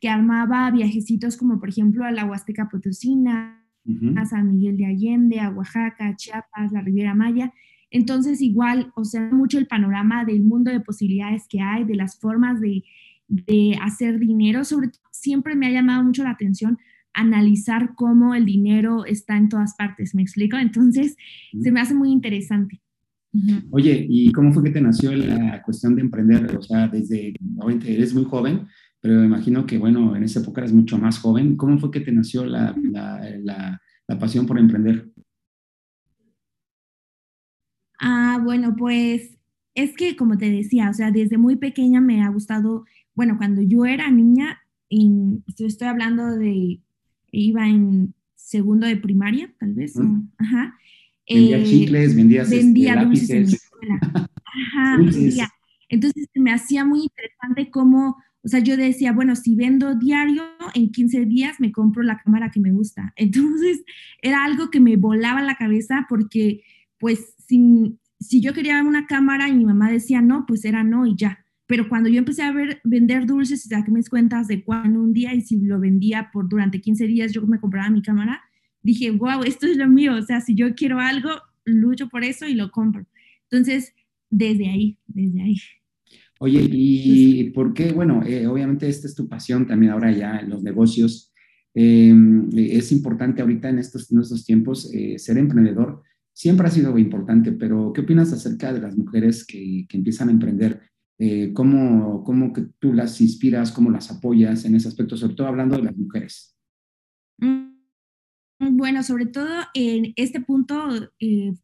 que 0.00 0.08
armaba 0.08 0.70
viajecitos 0.70 1.36
como 1.36 1.58
por 1.58 1.70
ejemplo 1.70 2.04
a 2.04 2.10
la 2.10 2.26
Huasteca 2.26 2.68
Potosina, 2.68 3.64
a 4.16 4.26
San 4.26 4.48
Miguel 4.48 4.76
de 4.76 4.86
Allende, 4.86 5.40
a 5.40 5.50
Oaxaca, 5.50 6.08
a 6.08 6.16
Chiapas, 6.16 6.72
la 6.72 6.80
Riviera 6.80 7.14
Maya. 7.14 7.52
Entonces 7.90 8.42
igual, 8.42 8.92
o 8.96 9.04
sea, 9.04 9.30
mucho 9.30 9.58
el 9.58 9.66
panorama 9.66 10.24
del 10.24 10.42
mundo 10.42 10.70
de 10.70 10.80
posibilidades 10.80 11.46
que 11.48 11.60
hay, 11.60 11.84
de 11.84 11.94
las 11.94 12.18
formas 12.18 12.60
de, 12.60 12.82
de 13.28 13.78
hacer 13.80 14.18
dinero, 14.18 14.64
sobre 14.64 14.88
todo 14.88 15.02
siempre 15.10 15.54
me 15.54 15.66
ha 15.66 15.70
llamado 15.70 16.02
mucho 16.02 16.22
la 16.22 16.30
atención 16.30 16.78
analizar 17.14 17.94
cómo 17.94 18.34
el 18.34 18.44
dinero 18.44 19.04
está 19.06 19.36
en 19.36 19.48
todas 19.48 19.74
partes, 19.76 20.14
¿me 20.14 20.22
explico? 20.22 20.56
Entonces, 20.56 21.16
se 21.60 21.72
me 21.72 21.80
hace 21.80 21.94
muy 21.94 22.10
interesante. 22.10 22.80
Oye, 23.70 24.06
¿y 24.08 24.30
cómo 24.30 24.52
fue 24.52 24.62
que 24.62 24.70
te 24.70 24.80
nació 24.80 25.12
la 25.12 25.60
cuestión 25.62 25.96
de 25.96 26.02
emprender? 26.02 26.56
O 26.56 26.62
sea, 26.62 26.86
desde, 26.86 27.34
obviamente 27.56 27.92
eres 27.92 28.14
muy 28.14 28.24
joven, 28.24 28.66
pero 29.00 29.20
me 29.20 29.26
imagino 29.26 29.66
que, 29.66 29.76
bueno, 29.76 30.14
en 30.14 30.22
esa 30.22 30.40
época 30.40 30.60
eres 30.60 30.72
mucho 30.72 30.98
más 30.98 31.18
joven. 31.18 31.56
¿Cómo 31.56 31.78
fue 31.78 31.90
que 31.90 32.00
te 32.00 32.12
nació 32.12 32.44
la, 32.44 32.76
la, 32.80 33.80
la, 34.06 34.18
pasión 34.18 34.46
por 34.46 34.58
emprender? 34.58 35.10
Ah, 37.98 38.40
bueno, 38.42 38.76
pues 38.76 39.36
es 39.74 39.96
que, 39.96 40.14
como 40.14 40.38
te 40.38 40.50
decía, 40.50 40.90
o 40.90 40.94
sea, 40.94 41.10
desde 41.10 41.36
muy 41.36 41.56
pequeña 41.56 42.00
me 42.00 42.22
ha 42.22 42.28
gustado, 42.28 42.84
bueno, 43.14 43.36
cuando 43.36 43.62
yo 43.62 43.84
era 43.84 44.10
niña, 44.10 44.60
estoy 44.88 45.88
hablando 45.88 46.36
de, 46.36 46.80
iba 47.40 47.68
en 47.68 48.14
segundo 48.34 48.86
de 48.86 48.96
primaria, 48.96 49.52
tal 49.58 49.74
vez, 49.74 49.94
ajá, 50.38 50.78
Vendía 51.28 51.58
eh, 51.58 51.64
chicles, 51.64 52.14
vendía 52.14 52.44
vendía 52.44 52.92
este, 52.92 53.04
lápices. 53.04 53.30
En 53.30 53.44
escuela. 53.44 54.00
Ajá, 54.46 54.96
vendía. 54.98 55.48
Entonces 55.88 56.28
me 56.34 56.52
hacía 56.52 56.84
muy 56.84 57.02
interesante 57.02 57.70
cómo, 57.70 58.16
o 58.42 58.48
sea, 58.48 58.60
yo 58.60 58.76
decía, 58.76 59.12
bueno, 59.12 59.34
si 59.36 59.56
vendo 59.56 59.94
diario, 59.94 60.42
en 60.74 60.90
15 60.90 61.24
días 61.24 61.60
me 61.60 61.72
compro 61.72 62.02
la 62.02 62.18
cámara 62.18 62.50
que 62.50 62.60
me 62.60 62.70
gusta. 62.70 63.12
Entonces 63.16 63.84
era 64.22 64.44
algo 64.44 64.70
que 64.70 64.80
me 64.80 64.96
volaba 64.96 65.42
la 65.42 65.56
cabeza 65.56 66.06
porque, 66.08 66.62
pues, 66.98 67.34
si, 67.46 67.98
si 68.20 68.40
yo 68.40 68.52
quería 68.52 68.82
una 68.82 69.06
cámara 69.06 69.48
y 69.48 69.54
mi 69.54 69.64
mamá 69.64 69.90
decía 69.90 70.20
no, 70.20 70.44
pues 70.46 70.64
era 70.64 70.84
no 70.84 71.06
y 71.06 71.16
ya. 71.16 71.43
Pero 71.66 71.88
cuando 71.88 72.08
yo 72.08 72.18
empecé 72.18 72.42
a 72.42 72.52
ver, 72.52 72.80
vender 72.84 73.26
dulces 73.26 73.64
y 73.64 73.68
saqué 73.68 73.90
mis 73.90 74.10
cuentas 74.10 74.48
de 74.48 74.62
cuándo 74.62 75.00
un 75.00 75.12
día 75.12 75.34
y 75.34 75.40
si 75.40 75.60
lo 75.60 75.80
vendía 75.80 76.30
por 76.32 76.48
durante 76.48 76.80
15 76.80 77.06
días, 77.06 77.32
yo 77.32 77.46
me 77.46 77.58
compraba 77.58 77.88
mi 77.88 78.02
cámara, 78.02 78.42
dije, 78.82 79.10
wow, 79.10 79.42
esto 79.44 79.66
es 79.66 79.76
lo 79.76 79.88
mío, 79.88 80.14
o 80.14 80.22
sea, 80.22 80.40
si 80.40 80.54
yo 80.54 80.74
quiero 80.74 81.00
algo, 81.00 81.30
lucho 81.64 82.08
por 82.08 82.22
eso 82.22 82.46
y 82.46 82.54
lo 82.54 82.70
compro. 82.70 83.06
Entonces, 83.50 83.94
desde 84.30 84.68
ahí, 84.68 84.98
desde 85.06 85.42
ahí. 85.42 85.56
Oye, 86.40 86.68
¿y 86.70 87.50
por 87.50 87.72
qué? 87.72 87.92
Bueno, 87.92 88.22
eh, 88.26 88.46
obviamente 88.46 88.88
esta 88.88 89.06
es 89.06 89.14
tu 89.14 89.28
pasión 89.28 89.66
también 89.66 89.92
ahora 89.92 90.10
ya 90.12 90.38
en 90.40 90.50
los 90.50 90.62
negocios. 90.62 91.32
Em, 91.72 92.50
es 92.54 92.92
importante 92.92 93.40
ahorita 93.40 93.68
en 93.68 93.78
estos, 93.78 94.10
en 94.12 94.20
estos 94.20 94.44
tiempos 94.44 94.92
eh, 94.92 95.18
ser 95.18 95.38
emprendedor. 95.38 96.02
Siempre 96.32 96.66
ha 96.66 96.70
sido 96.70 96.98
importante, 96.98 97.52
pero 97.52 97.92
¿qué 97.94 98.02
opinas 98.02 98.32
acerca 98.32 98.72
de 98.72 98.80
las 98.80 98.96
mujeres 98.96 99.46
que, 99.46 99.86
que 99.88 99.96
empiezan 99.96 100.28
a 100.28 100.32
emprender? 100.32 100.80
Eh, 101.18 101.52
¿cómo, 101.52 102.24
¿Cómo 102.24 102.52
que 102.52 102.62
tú 102.78 102.92
las 102.92 103.20
inspiras, 103.20 103.70
cómo 103.70 103.90
las 103.90 104.10
apoyas 104.10 104.64
en 104.64 104.74
ese 104.74 104.88
aspecto, 104.88 105.16
sobre 105.16 105.34
todo 105.34 105.46
hablando 105.46 105.76
de 105.76 105.84
las 105.84 105.96
mujeres? 105.96 106.56
Mm. 107.38 107.74
Bueno, 108.72 109.02
sobre 109.02 109.26
todo 109.26 109.48
en 109.74 110.12
este 110.16 110.40
punto 110.40 110.88
eh, 111.18 111.54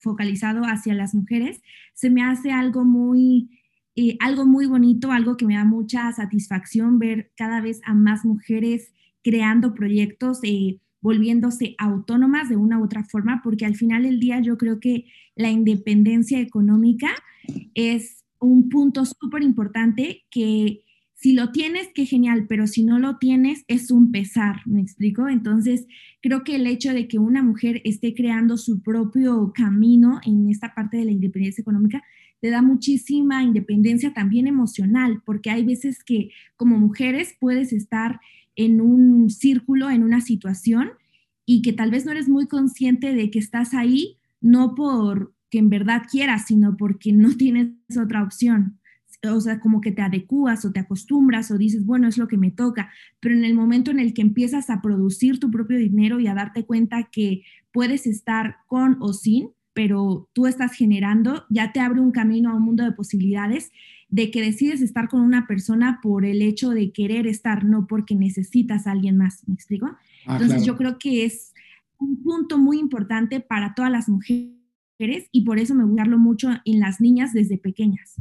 focalizado 0.00 0.62
hacia 0.62 0.94
las 0.94 1.14
mujeres, 1.14 1.62
se 1.94 2.10
me 2.10 2.22
hace 2.22 2.50
algo 2.50 2.84
muy, 2.84 3.60
eh, 3.94 4.16
algo 4.20 4.44
muy 4.44 4.66
bonito, 4.66 5.12
algo 5.12 5.36
que 5.36 5.46
me 5.46 5.54
da 5.54 5.64
mucha 5.64 6.10
satisfacción 6.12 6.98
ver 6.98 7.32
cada 7.36 7.60
vez 7.60 7.80
a 7.84 7.94
más 7.94 8.24
mujeres 8.24 8.92
creando 9.22 9.74
proyectos, 9.74 10.40
eh, 10.42 10.80
volviéndose 11.00 11.74
autónomas 11.78 12.48
de 12.48 12.56
una 12.56 12.78
u 12.78 12.84
otra 12.84 13.04
forma, 13.04 13.40
porque 13.42 13.64
al 13.64 13.76
final 13.76 14.02
del 14.02 14.18
día 14.18 14.40
yo 14.40 14.58
creo 14.58 14.80
que 14.80 15.06
la 15.36 15.50
independencia 15.50 16.40
económica 16.40 17.10
es 17.74 18.21
un 18.42 18.68
punto 18.68 19.04
súper 19.04 19.42
importante 19.42 20.24
que 20.30 20.82
si 21.14 21.34
lo 21.34 21.52
tienes, 21.52 21.88
qué 21.94 22.04
genial, 22.04 22.46
pero 22.48 22.66
si 22.66 22.82
no 22.82 22.98
lo 22.98 23.18
tienes, 23.18 23.64
es 23.68 23.92
un 23.92 24.10
pesar, 24.10 24.56
¿me 24.66 24.80
explico? 24.80 25.28
Entonces, 25.28 25.86
creo 26.20 26.42
que 26.42 26.56
el 26.56 26.66
hecho 26.66 26.92
de 26.92 27.06
que 27.06 27.20
una 27.20 27.44
mujer 27.44 27.80
esté 27.84 28.12
creando 28.12 28.56
su 28.56 28.82
propio 28.82 29.52
camino 29.54 30.20
en 30.26 30.48
esta 30.50 30.74
parte 30.74 30.96
de 30.96 31.04
la 31.04 31.12
independencia 31.12 31.62
económica, 31.62 32.02
te 32.40 32.50
da 32.50 32.60
muchísima 32.60 33.44
independencia 33.44 34.12
también 34.12 34.48
emocional, 34.48 35.22
porque 35.24 35.50
hay 35.50 35.64
veces 35.64 36.02
que 36.02 36.30
como 36.56 36.76
mujeres 36.80 37.36
puedes 37.38 37.72
estar 37.72 38.18
en 38.56 38.80
un 38.80 39.30
círculo, 39.30 39.90
en 39.90 40.02
una 40.02 40.20
situación, 40.20 40.90
y 41.46 41.62
que 41.62 41.72
tal 41.72 41.92
vez 41.92 42.04
no 42.04 42.10
eres 42.10 42.28
muy 42.28 42.48
consciente 42.48 43.14
de 43.14 43.30
que 43.30 43.38
estás 43.38 43.74
ahí, 43.74 44.18
no 44.40 44.74
por 44.74 45.32
que 45.52 45.58
en 45.58 45.68
verdad 45.68 46.04
quieras, 46.10 46.46
sino 46.46 46.78
porque 46.78 47.12
no 47.12 47.28
tienes 47.36 47.74
otra 48.02 48.24
opción. 48.24 48.78
O 49.30 49.40
sea, 49.40 49.60
como 49.60 49.80
que 49.80 49.92
te 49.92 50.02
adecuas 50.02 50.64
o 50.64 50.72
te 50.72 50.80
acostumbras 50.80 51.52
o 51.52 51.58
dices, 51.58 51.84
bueno, 51.84 52.08
es 52.08 52.18
lo 52.18 52.26
que 52.26 52.38
me 52.38 52.50
toca, 52.50 52.90
pero 53.20 53.36
en 53.36 53.44
el 53.44 53.54
momento 53.54 53.92
en 53.92 54.00
el 54.00 54.14
que 54.14 54.22
empiezas 54.22 54.68
a 54.68 54.82
producir 54.82 55.38
tu 55.38 55.48
propio 55.48 55.78
dinero 55.78 56.18
y 56.18 56.26
a 56.26 56.34
darte 56.34 56.64
cuenta 56.64 57.08
que 57.12 57.42
puedes 57.70 58.08
estar 58.08 58.56
con 58.66 58.96
o 58.98 59.12
sin, 59.12 59.50
pero 59.74 60.28
tú 60.32 60.48
estás 60.48 60.72
generando, 60.72 61.44
ya 61.50 61.70
te 61.70 61.78
abre 61.78 62.00
un 62.00 62.10
camino 62.10 62.50
a 62.50 62.56
un 62.56 62.64
mundo 62.64 62.82
de 62.82 62.92
posibilidades 62.92 63.70
de 64.08 64.30
que 64.32 64.40
decides 64.40 64.80
estar 64.80 65.08
con 65.08 65.20
una 65.20 65.46
persona 65.46 66.00
por 66.02 66.24
el 66.24 66.42
hecho 66.42 66.70
de 66.70 66.92
querer 66.92 67.28
estar, 67.28 67.64
no 67.64 67.86
porque 67.86 68.16
necesitas 68.16 68.86
a 68.86 68.92
alguien 68.92 69.18
más, 69.18 69.46
¿me 69.46 69.54
explico? 69.54 69.86
Ah, 70.26 70.38
Entonces 70.40 70.64
yo 70.64 70.76
creo 70.76 70.98
que 70.98 71.24
es 71.24 71.54
un 71.98 72.22
punto 72.22 72.58
muy 72.58 72.80
importante 72.80 73.38
para 73.38 73.74
todas 73.74 73.92
las 73.92 74.08
mujeres 74.08 74.61
y 75.32 75.44
por 75.44 75.58
eso 75.58 75.74
me 75.74 75.84
gusta 75.84 76.04
mucho 76.16 76.48
en 76.64 76.80
las 76.80 77.00
niñas 77.00 77.32
desde 77.32 77.58
pequeñas. 77.58 78.16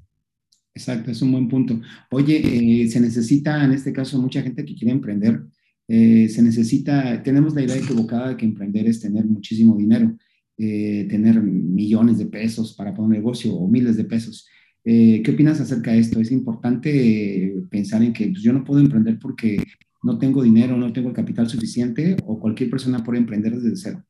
Exacto, 0.73 1.11
es 1.11 1.21
un 1.21 1.31
buen 1.31 1.47
punto. 1.49 1.81
Oye, 2.11 2.41
eh, 2.83 2.87
se 2.87 2.99
necesita 2.99 3.63
en 3.63 3.71
este 3.71 3.91
caso 3.91 4.21
mucha 4.21 4.41
gente 4.41 4.63
que 4.63 4.75
quiere 4.75 4.91
emprender. 4.91 5.43
Eh, 5.87 6.29
se 6.29 6.41
necesita, 6.41 7.21
tenemos 7.23 7.53
la 7.53 7.63
idea 7.63 7.75
equivocada 7.75 8.29
de 8.29 8.37
que 8.37 8.45
emprender 8.45 8.87
es 8.87 9.01
tener 9.01 9.25
muchísimo 9.25 9.75
dinero, 9.75 10.15
eh, 10.57 11.07
tener 11.09 11.41
millones 11.41 12.17
de 12.17 12.27
pesos 12.27 12.73
para 12.73 12.93
poner 12.93 13.07
un 13.07 13.13
negocio 13.13 13.53
o 13.53 13.67
miles 13.67 13.97
de 13.97 14.05
pesos. 14.05 14.47
¿Qué 14.83 15.31
opinas 15.31 15.61
acerca 15.61 15.91
de 15.91 15.99
esto? 15.99 16.19
¿Es 16.19 16.31
importante 16.31 17.53
pensar 17.69 18.01
en 18.01 18.13
que 18.13 18.29
pues, 18.29 18.41
yo 18.41 18.51
no 18.51 18.63
puedo 18.63 18.79
emprender 18.79 19.19
porque 19.19 19.63
no 20.01 20.17
tengo 20.17 20.41
dinero, 20.41 20.75
no 20.75 20.91
tengo 20.91 21.09
el 21.09 21.15
capital 21.15 21.47
suficiente 21.47 22.17
o 22.25 22.39
cualquier 22.39 22.71
persona 22.71 23.03
puede 23.03 23.19
emprender 23.19 23.59
desde 23.59 23.75
cero? 23.75 24.03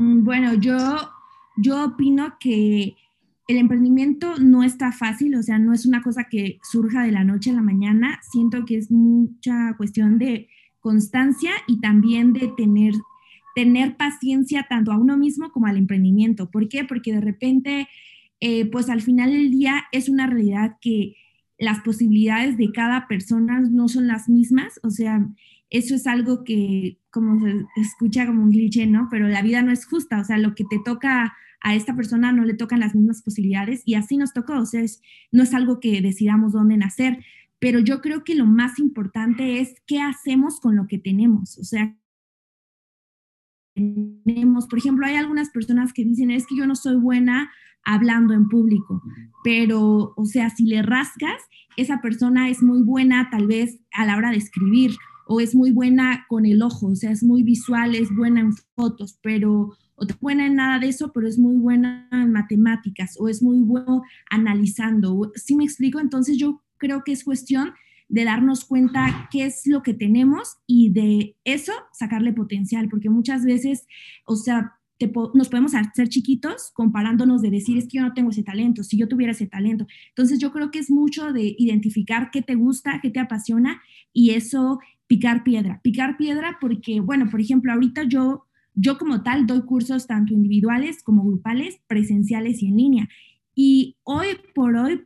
Mm, 0.00 0.24
bueno, 0.24 0.54
yo, 0.54 0.78
yo 1.58 1.84
opino 1.84 2.36
que 2.40 2.96
el 3.48 3.56
emprendimiento 3.58 4.38
no 4.38 4.62
está 4.62 4.92
fácil, 4.92 5.34
o 5.34 5.42
sea, 5.42 5.58
no 5.58 5.74
es 5.74 5.84
una 5.84 6.02
cosa 6.02 6.24
que 6.24 6.58
surja 6.62 7.02
de 7.02 7.12
la 7.12 7.22
noche 7.22 7.50
a 7.50 7.54
la 7.54 7.62
mañana. 7.62 8.18
Siento 8.22 8.64
que 8.64 8.78
es 8.78 8.90
mucha 8.90 9.74
cuestión 9.76 10.18
de 10.18 10.48
constancia 10.80 11.50
y 11.66 11.80
también 11.80 12.32
de 12.32 12.48
tener, 12.48 12.94
tener 13.54 13.96
paciencia 13.98 14.66
tanto 14.70 14.90
a 14.90 14.98
uno 14.98 15.18
mismo 15.18 15.52
como 15.52 15.66
al 15.66 15.76
emprendimiento. 15.76 16.50
¿Por 16.50 16.68
qué? 16.68 16.84
Porque 16.84 17.12
de 17.12 17.20
repente, 17.20 17.88
eh, 18.40 18.64
pues 18.70 18.88
al 18.88 19.02
final 19.02 19.30
del 19.32 19.50
día 19.50 19.84
es 19.92 20.08
una 20.08 20.26
realidad 20.26 20.78
que 20.80 21.14
las 21.58 21.80
posibilidades 21.80 22.56
de 22.56 22.72
cada 22.72 23.06
persona 23.06 23.60
no 23.60 23.88
son 23.88 24.06
las 24.06 24.30
mismas, 24.30 24.80
o 24.82 24.88
sea, 24.88 25.28
eso 25.70 25.94
es 25.94 26.06
algo 26.06 26.44
que 26.44 26.98
como 27.10 27.40
se 27.40 27.64
escucha 27.76 28.26
como 28.26 28.42
un 28.42 28.50
cliché, 28.50 28.86
¿no? 28.86 29.08
Pero 29.10 29.28
la 29.28 29.42
vida 29.42 29.62
no 29.62 29.72
es 29.72 29.86
justa, 29.86 30.20
o 30.20 30.24
sea, 30.24 30.38
lo 30.38 30.54
que 30.54 30.64
te 30.64 30.80
toca 30.84 31.32
a 31.62 31.74
esta 31.74 31.94
persona 31.94 32.32
no 32.32 32.44
le 32.44 32.54
tocan 32.54 32.80
las 32.80 32.94
mismas 32.94 33.22
posibilidades 33.22 33.82
y 33.84 33.94
así 33.94 34.16
nos 34.16 34.32
tocó, 34.32 34.58
o 34.58 34.66
sea, 34.66 34.82
no 35.30 35.42
es 35.42 35.54
algo 35.54 35.78
que 35.78 36.00
decidamos 36.00 36.52
dónde 36.52 36.76
nacer, 36.76 37.24
pero 37.58 37.78
yo 37.78 38.00
creo 38.00 38.24
que 38.24 38.34
lo 38.34 38.46
más 38.46 38.78
importante 38.78 39.60
es 39.60 39.74
qué 39.86 40.00
hacemos 40.00 40.60
con 40.60 40.76
lo 40.76 40.86
que 40.86 40.98
tenemos, 40.98 41.58
o 41.58 41.64
sea, 41.64 41.96
tenemos, 43.74 44.66
por 44.66 44.78
ejemplo, 44.78 45.06
hay 45.06 45.14
algunas 45.14 45.50
personas 45.50 45.92
que 45.92 46.04
dicen, 46.04 46.30
es 46.30 46.46
que 46.46 46.56
yo 46.56 46.66
no 46.66 46.74
soy 46.74 46.96
buena 46.96 47.50
hablando 47.84 48.34
en 48.34 48.48
público, 48.48 49.02
pero, 49.44 50.14
o 50.16 50.24
sea, 50.24 50.50
si 50.50 50.64
le 50.64 50.82
rascas, 50.82 51.42
esa 51.76 52.00
persona 52.00 52.48
es 52.48 52.62
muy 52.62 52.82
buena 52.82 53.28
tal 53.30 53.46
vez 53.46 53.78
a 53.92 54.04
la 54.04 54.16
hora 54.16 54.30
de 54.30 54.38
escribir 54.38 54.92
o 55.32 55.38
es 55.38 55.54
muy 55.54 55.70
buena 55.70 56.26
con 56.28 56.44
el 56.44 56.60
ojo, 56.60 56.88
o 56.88 56.96
sea, 56.96 57.12
es 57.12 57.22
muy 57.22 57.44
visual, 57.44 57.94
es 57.94 58.08
buena 58.12 58.40
en 58.40 58.52
fotos, 58.74 59.16
pero 59.22 59.76
o 59.94 60.04
es 60.04 60.18
buena 60.18 60.44
en 60.44 60.56
nada 60.56 60.80
de 60.80 60.88
eso, 60.88 61.12
pero 61.12 61.28
es 61.28 61.38
muy 61.38 61.56
buena 61.56 62.08
en 62.10 62.32
matemáticas 62.32 63.14
o 63.16 63.28
es 63.28 63.40
muy 63.40 63.60
bueno 63.60 64.02
analizando. 64.28 65.30
¿Sí 65.36 65.54
me 65.54 65.62
explico? 65.62 66.00
Entonces 66.00 66.36
yo 66.36 66.64
creo 66.78 67.04
que 67.04 67.12
es 67.12 67.22
cuestión 67.22 67.74
de 68.08 68.24
darnos 68.24 68.64
cuenta 68.64 69.28
qué 69.30 69.44
es 69.44 69.68
lo 69.68 69.84
que 69.84 69.94
tenemos 69.94 70.56
y 70.66 70.90
de 70.90 71.36
eso 71.44 71.74
sacarle 71.92 72.32
potencial, 72.32 72.88
porque 72.88 73.08
muchas 73.08 73.44
veces, 73.44 73.86
o 74.26 74.34
sea, 74.34 74.80
nos 75.34 75.48
podemos 75.48 75.76
hacer 75.76 76.08
chiquitos 76.08 76.72
comparándonos 76.74 77.40
de 77.40 77.50
decir, 77.50 77.78
es 77.78 77.84
que 77.84 77.98
yo 77.98 78.02
no 78.02 78.14
tengo 78.14 78.30
ese 78.30 78.42
talento, 78.42 78.82
si 78.82 78.98
yo 78.98 79.06
tuviera 79.06 79.30
ese 79.30 79.46
talento. 79.46 79.86
Entonces 80.08 80.40
yo 80.40 80.50
creo 80.50 80.72
que 80.72 80.80
es 80.80 80.90
mucho 80.90 81.32
de 81.32 81.54
identificar 81.56 82.30
qué 82.32 82.42
te 82.42 82.56
gusta, 82.56 82.98
qué 83.00 83.10
te 83.10 83.20
apasiona 83.20 83.80
y 84.12 84.30
eso 84.30 84.80
picar 85.10 85.42
piedra. 85.42 85.80
Picar 85.82 86.16
piedra 86.16 86.58
porque, 86.60 87.00
bueno, 87.00 87.28
por 87.28 87.40
ejemplo, 87.40 87.72
ahorita 87.72 88.04
yo 88.04 88.46
yo 88.76 88.96
como 88.96 89.24
tal 89.24 89.44
doy 89.44 89.62
cursos 89.62 90.06
tanto 90.06 90.32
individuales 90.32 91.02
como 91.02 91.24
grupales, 91.24 91.80
presenciales 91.88 92.62
y 92.62 92.68
en 92.68 92.76
línea. 92.76 93.08
Y 93.52 93.96
hoy 94.04 94.26
por 94.54 94.76
hoy 94.76 95.02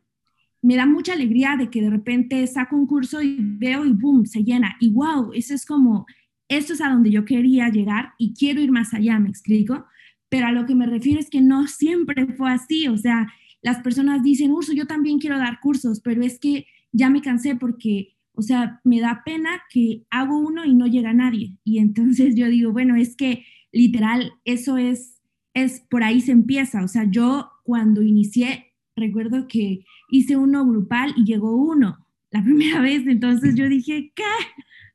me 0.61 0.77
da 0.77 0.85
mucha 0.85 1.15
alegría 1.15 1.57
de 1.59 1.71
que 1.71 1.81
de 1.81 1.89
repente 1.89 2.47
saco 2.47 2.77
un 2.77 2.87
curso 2.87 3.23
y 3.23 3.39
veo 3.41 3.87
y 3.87 3.93
boom, 3.93 4.27
se 4.27 4.45
llena. 4.45 4.77
Y 4.79 4.93
wow, 4.93 5.33
eso 5.33 5.55
es 5.55 5.65
como, 5.65 6.05
esto 6.49 6.75
es 6.75 6.83
a 6.83 6.91
donde 6.91 7.11
yo 7.11 7.25
quería 7.25 7.71
llegar 7.71 8.13
y 8.19 8.35
quiero 8.35 8.61
ir 8.61 8.71
más 8.71 8.93
allá, 8.93 9.19
me 9.19 9.31
explico. 9.31 9.87
Pero 10.29 10.49
a 10.49 10.53
lo 10.53 10.67
que 10.67 10.75
me 10.75 10.85
refiero 10.85 11.19
es 11.19 11.31
que 11.31 11.41
no 11.41 11.67
siempre 11.67 12.27
fue 12.37 12.51
así. 12.51 12.89
O 12.89 12.99
sea, 12.99 13.33
las 13.63 13.79
personas 13.79 14.23
dicen, 14.23 14.53
Urso, 14.53 14.75
yo 14.75 14.87
también 14.87 15.19
quiero 15.19 15.39
dar 15.39 15.61
cursos, 15.61 16.03
pero 16.03 16.23
es 16.23 16.39
que 16.39 16.67
ya 16.93 17.09
me 17.09 17.23
cansé 17.23 17.57
porque, 17.57 18.14
o 18.35 18.43
sea, 18.43 18.81
me 18.85 19.01
da 19.01 19.23
pena 19.25 19.63
que 19.71 20.05
hago 20.11 20.39
uno 20.39 20.65
y 20.65 20.75
no 20.75 20.87
llega 20.87 21.13
nadie. 21.13 21.57
Y 21.65 21.79
entonces 21.79 22.35
yo 22.35 22.49
digo, 22.49 22.73
bueno, 22.73 22.97
es 22.97 23.17
que 23.17 23.45
literal, 23.73 24.33
eso 24.45 24.77
es, 24.77 25.21
es, 25.55 25.81
por 25.91 26.05
ahí 26.05 26.21
se 26.21 26.33
empieza. 26.33 26.85
O 26.85 26.89
sea, 26.89 27.05
yo 27.11 27.51
cuando 27.65 28.03
inicié, 28.03 28.73
recuerdo 28.97 29.47
que 29.49 29.85
hice 30.11 30.37
uno 30.37 30.65
grupal 30.67 31.15
y 31.17 31.25
llegó 31.25 31.57
uno 31.57 32.07
la 32.31 32.43
primera 32.45 32.81
vez, 32.81 33.07
entonces 33.07 33.55
yo 33.55 33.69
dije, 33.69 34.13
¿qué? 34.15 34.23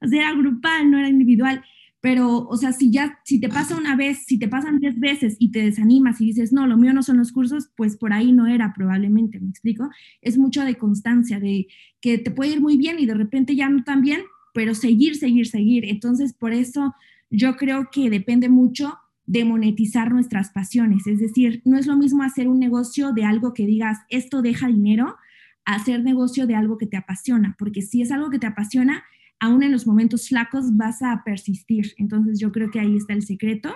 O 0.01 0.07
sea, 0.07 0.21
era 0.21 0.33
grupal, 0.33 0.91
no 0.91 0.97
era 0.97 1.09
individual. 1.09 1.63
Pero, 2.01 2.47
o 2.47 2.55
sea, 2.55 2.71
si 2.71 2.91
ya, 2.91 3.19
si 3.25 3.39
te 3.41 3.49
pasa 3.49 3.75
una 3.75 3.95
vez, 3.95 4.23
si 4.25 4.39
te 4.39 4.47
pasan 4.47 4.79
diez 4.79 4.97
veces 4.99 5.35
y 5.37 5.51
te 5.51 5.61
desanimas 5.61 6.21
y 6.21 6.27
dices, 6.27 6.53
no, 6.53 6.65
lo 6.65 6.77
mío 6.77 6.93
no 6.93 7.03
son 7.03 7.17
los 7.17 7.31
cursos, 7.31 7.71
pues 7.75 7.97
por 7.97 8.13
ahí 8.13 8.31
no 8.31 8.47
era 8.47 8.73
probablemente, 8.73 9.39
¿me 9.39 9.49
explico? 9.49 9.89
Es 10.21 10.37
mucho 10.37 10.63
de 10.63 10.75
constancia, 10.75 11.39
de 11.39 11.67
que 11.99 12.17
te 12.17 12.31
puede 12.31 12.51
ir 12.51 12.61
muy 12.61 12.77
bien 12.77 12.99
y 12.99 13.05
de 13.05 13.15
repente 13.15 13.55
ya 13.55 13.67
no 13.67 13.83
tan 13.83 14.01
bien, 14.01 14.21
pero 14.53 14.75
seguir, 14.75 15.15
seguir, 15.15 15.47
seguir. 15.47 15.85
Entonces, 15.85 16.33
por 16.33 16.53
eso 16.53 16.95
yo 17.29 17.57
creo 17.57 17.89
que 17.91 18.09
depende 18.09 18.47
mucho 18.47 18.97
de 19.25 19.45
monetizar 19.45 20.11
nuestras 20.11 20.49
pasiones. 20.51 21.05
Es 21.05 21.19
decir, 21.19 21.61
no 21.65 21.77
es 21.77 21.85
lo 21.85 21.95
mismo 21.97 22.23
hacer 22.23 22.47
un 22.47 22.59
negocio 22.59 23.11
de 23.11 23.25
algo 23.25 23.53
que 23.53 23.65
digas, 23.65 23.99
esto 24.09 24.41
deja 24.41 24.67
dinero, 24.67 25.17
a 25.65 25.75
hacer 25.75 26.01
negocio 26.01 26.47
de 26.47 26.55
algo 26.55 26.77
que 26.79 26.87
te 26.87 26.97
apasiona, 26.97 27.55
porque 27.59 27.83
si 27.83 28.01
es 28.01 28.11
algo 28.11 28.31
que 28.31 28.39
te 28.39 28.47
apasiona, 28.47 29.03
aún 29.39 29.63
en 29.63 29.71
los 29.71 29.87
momentos 29.87 30.27
flacos 30.27 30.75
vas 30.75 31.01
a 31.01 31.23
persistir. 31.23 31.93
Entonces 31.97 32.39
yo 32.39 32.51
creo 32.51 32.71
que 32.71 32.79
ahí 32.79 32.95
está 32.95 33.13
el 33.13 33.23
secreto 33.23 33.73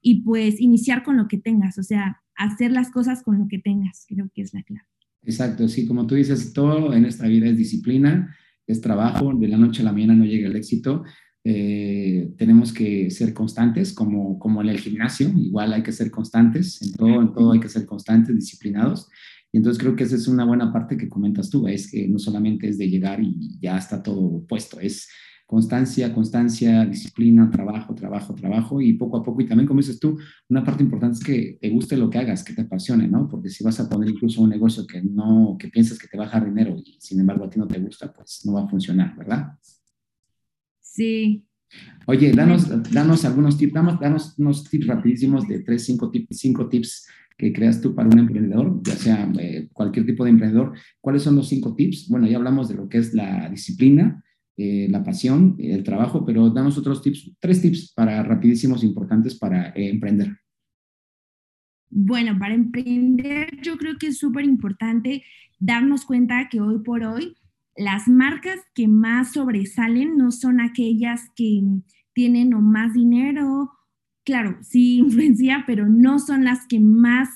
y 0.00 0.22
pues 0.22 0.60
iniciar 0.60 1.02
con 1.02 1.16
lo 1.16 1.28
que 1.28 1.38
tengas, 1.38 1.78
o 1.78 1.82
sea, 1.82 2.22
hacer 2.34 2.72
las 2.72 2.90
cosas 2.90 3.22
con 3.22 3.38
lo 3.38 3.46
que 3.48 3.58
tengas, 3.58 4.04
creo 4.08 4.28
que 4.34 4.42
es 4.42 4.52
la 4.52 4.62
clave. 4.62 4.86
Exacto, 5.22 5.68
sí, 5.68 5.86
como 5.86 6.06
tú 6.06 6.16
dices, 6.16 6.52
todo 6.52 6.92
en 6.92 7.04
esta 7.04 7.28
vida 7.28 7.46
es 7.46 7.56
disciplina, 7.56 8.34
es 8.66 8.80
trabajo, 8.80 9.32
de 9.34 9.48
la 9.48 9.56
noche 9.56 9.82
a 9.82 9.84
la 9.84 9.92
mañana 9.92 10.14
no 10.14 10.24
llega 10.24 10.48
el 10.48 10.56
éxito, 10.56 11.04
eh, 11.44 12.32
tenemos 12.36 12.72
que 12.72 13.10
ser 13.10 13.32
constantes, 13.32 13.92
como, 13.92 14.38
como 14.38 14.62
en 14.62 14.68
el 14.68 14.78
gimnasio, 14.78 15.28
igual 15.36 15.72
hay 15.72 15.82
que 15.82 15.92
ser 15.92 16.10
constantes, 16.10 16.82
en 16.82 16.92
todo, 16.94 17.22
en 17.22 17.32
todo 17.32 17.52
hay 17.52 17.60
que 17.60 17.68
ser 17.68 17.86
constantes, 17.86 18.34
disciplinados. 18.34 19.08
Y 19.52 19.58
entonces 19.58 19.80
creo 19.80 19.94
que 19.94 20.04
esa 20.04 20.16
es 20.16 20.26
una 20.26 20.44
buena 20.44 20.72
parte 20.72 20.96
que 20.96 21.08
comentas 21.08 21.50
tú, 21.50 21.68
es 21.68 21.90
que 21.90 22.08
no 22.08 22.18
solamente 22.18 22.68
es 22.68 22.78
de 22.78 22.88
llegar 22.88 23.22
y 23.22 23.58
ya 23.60 23.76
está 23.76 24.02
todo 24.02 24.44
puesto, 24.46 24.80
es 24.80 25.08
constancia, 25.52 26.14
constancia, 26.14 26.86
disciplina, 26.86 27.50
trabajo, 27.50 27.94
trabajo, 27.94 28.34
trabajo 28.34 28.80
y 28.80 28.94
poco 28.94 29.18
a 29.18 29.22
poco. 29.22 29.42
Y 29.42 29.46
también, 29.46 29.68
como 29.68 29.80
dices 29.80 30.00
tú, 30.00 30.18
una 30.48 30.64
parte 30.64 30.82
importante 30.82 31.18
es 31.18 31.24
que 31.24 31.58
te 31.60 31.68
guste 31.68 31.98
lo 31.98 32.08
que 32.08 32.16
hagas, 32.16 32.42
que 32.42 32.54
te 32.54 32.62
apasione, 32.62 33.06
¿no? 33.06 33.28
Porque 33.28 33.50
si 33.50 33.62
vas 33.62 33.78
a 33.78 33.86
poner 33.86 34.08
incluso 34.08 34.40
un 34.40 34.48
negocio 34.48 34.86
que 34.86 35.02
no, 35.02 35.56
que 35.58 35.68
piensas 35.68 35.98
que 35.98 36.08
te 36.08 36.16
va 36.16 36.24
a 36.24 36.26
dejar 36.28 36.46
dinero 36.46 36.74
y 36.82 36.96
sin 36.98 37.20
embargo 37.20 37.44
a 37.44 37.50
ti 37.50 37.58
no 37.58 37.68
te 37.68 37.78
gusta, 37.78 38.10
pues 38.10 38.40
no 38.46 38.54
va 38.54 38.62
a 38.62 38.68
funcionar, 38.68 39.14
¿verdad? 39.14 39.58
Sí. 40.80 41.44
Oye, 42.06 42.32
danos, 42.32 42.68
danos 42.92 43.24
algunos 43.24 43.56
tips, 43.56 43.74
danos, 44.00 44.38
unos 44.38 44.68
tips 44.68 44.86
rapidísimos 44.86 45.46
de 45.46 45.60
tres, 45.60 45.84
cinco, 45.84 46.10
tips, 46.10 46.38
cinco 46.38 46.68
tips 46.68 47.06
que 47.38 47.52
creas 47.52 47.80
tú 47.80 47.94
para 47.94 48.08
un 48.08 48.18
emprendedor, 48.18 48.80
ya 48.82 48.94
sea 48.94 49.32
eh, 49.38 49.68
cualquier 49.72 50.06
tipo 50.06 50.24
de 50.24 50.30
emprendedor. 50.30 50.72
¿Cuáles 51.00 51.22
son 51.22 51.36
los 51.36 51.48
cinco 51.48 51.74
tips? 51.74 52.08
Bueno, 52.08 52.26
ya 52.26 52.36
hablamos 52.36 52.68
de 52.68 52.74
lo 52.74 52.88
que 52.88 52.98
es 52.98 53.14
la 53.14 53.48
disciplina, 53.48 54.22
eh, 54.56 54.86
la 54.90 55.02
pasión, 55.02 55.56
el 55.58 55.82
trabajo, 55.82 56.24
pero 56.24 56.50
danos 56.50 56.76
otros 56.76 57.02
tips, 57.02 57.32
tres 57.40 57.62
tips 57.62 57.92
para 57.94 58.22
rapidísimos 58.22 58.84
importantes 58.84 59.36
para 59.38 59.70
eh, 59.70 59.90
emprender. 59.90 60.36
Bueno, 61.88 62.38
para 62.38 62.54
emprender 62.54 63.50
yo 63.62 63.76
creo 63.76 63.96
que 63.98 64.08
es 64.08 64.18
súper 64.18 64.44
importante 64.44 65.24
darnos 65.58 66.04
cuenta 66.04 66.48
que 66.50 66.60
hoy 66.60 66.82
por 66.82 67.04
hoy 67.04 67.36
las 67.76 68.08
marcas 68.08 68.60
que 68.74 68.88
más 68.88 69.32
sobresalen 69.32 70.16
no 70.16 70.30
son 70.30 70.60
aquellas 70.60 71.30
que 71.34 71.62
tienen 72.12 72.54
o 72.54 72.60
más 72.60 72.92
dinero, 72.92 73.70
claro, 74.24 74.58
sí 74.62 74.98
influencia, 75.04 75.64
pero 75.66 75.88
no 75.88 76.18
son 76.18 76.44
las 76.44 76.66
que 76.66 76.80
más 76.80 77.28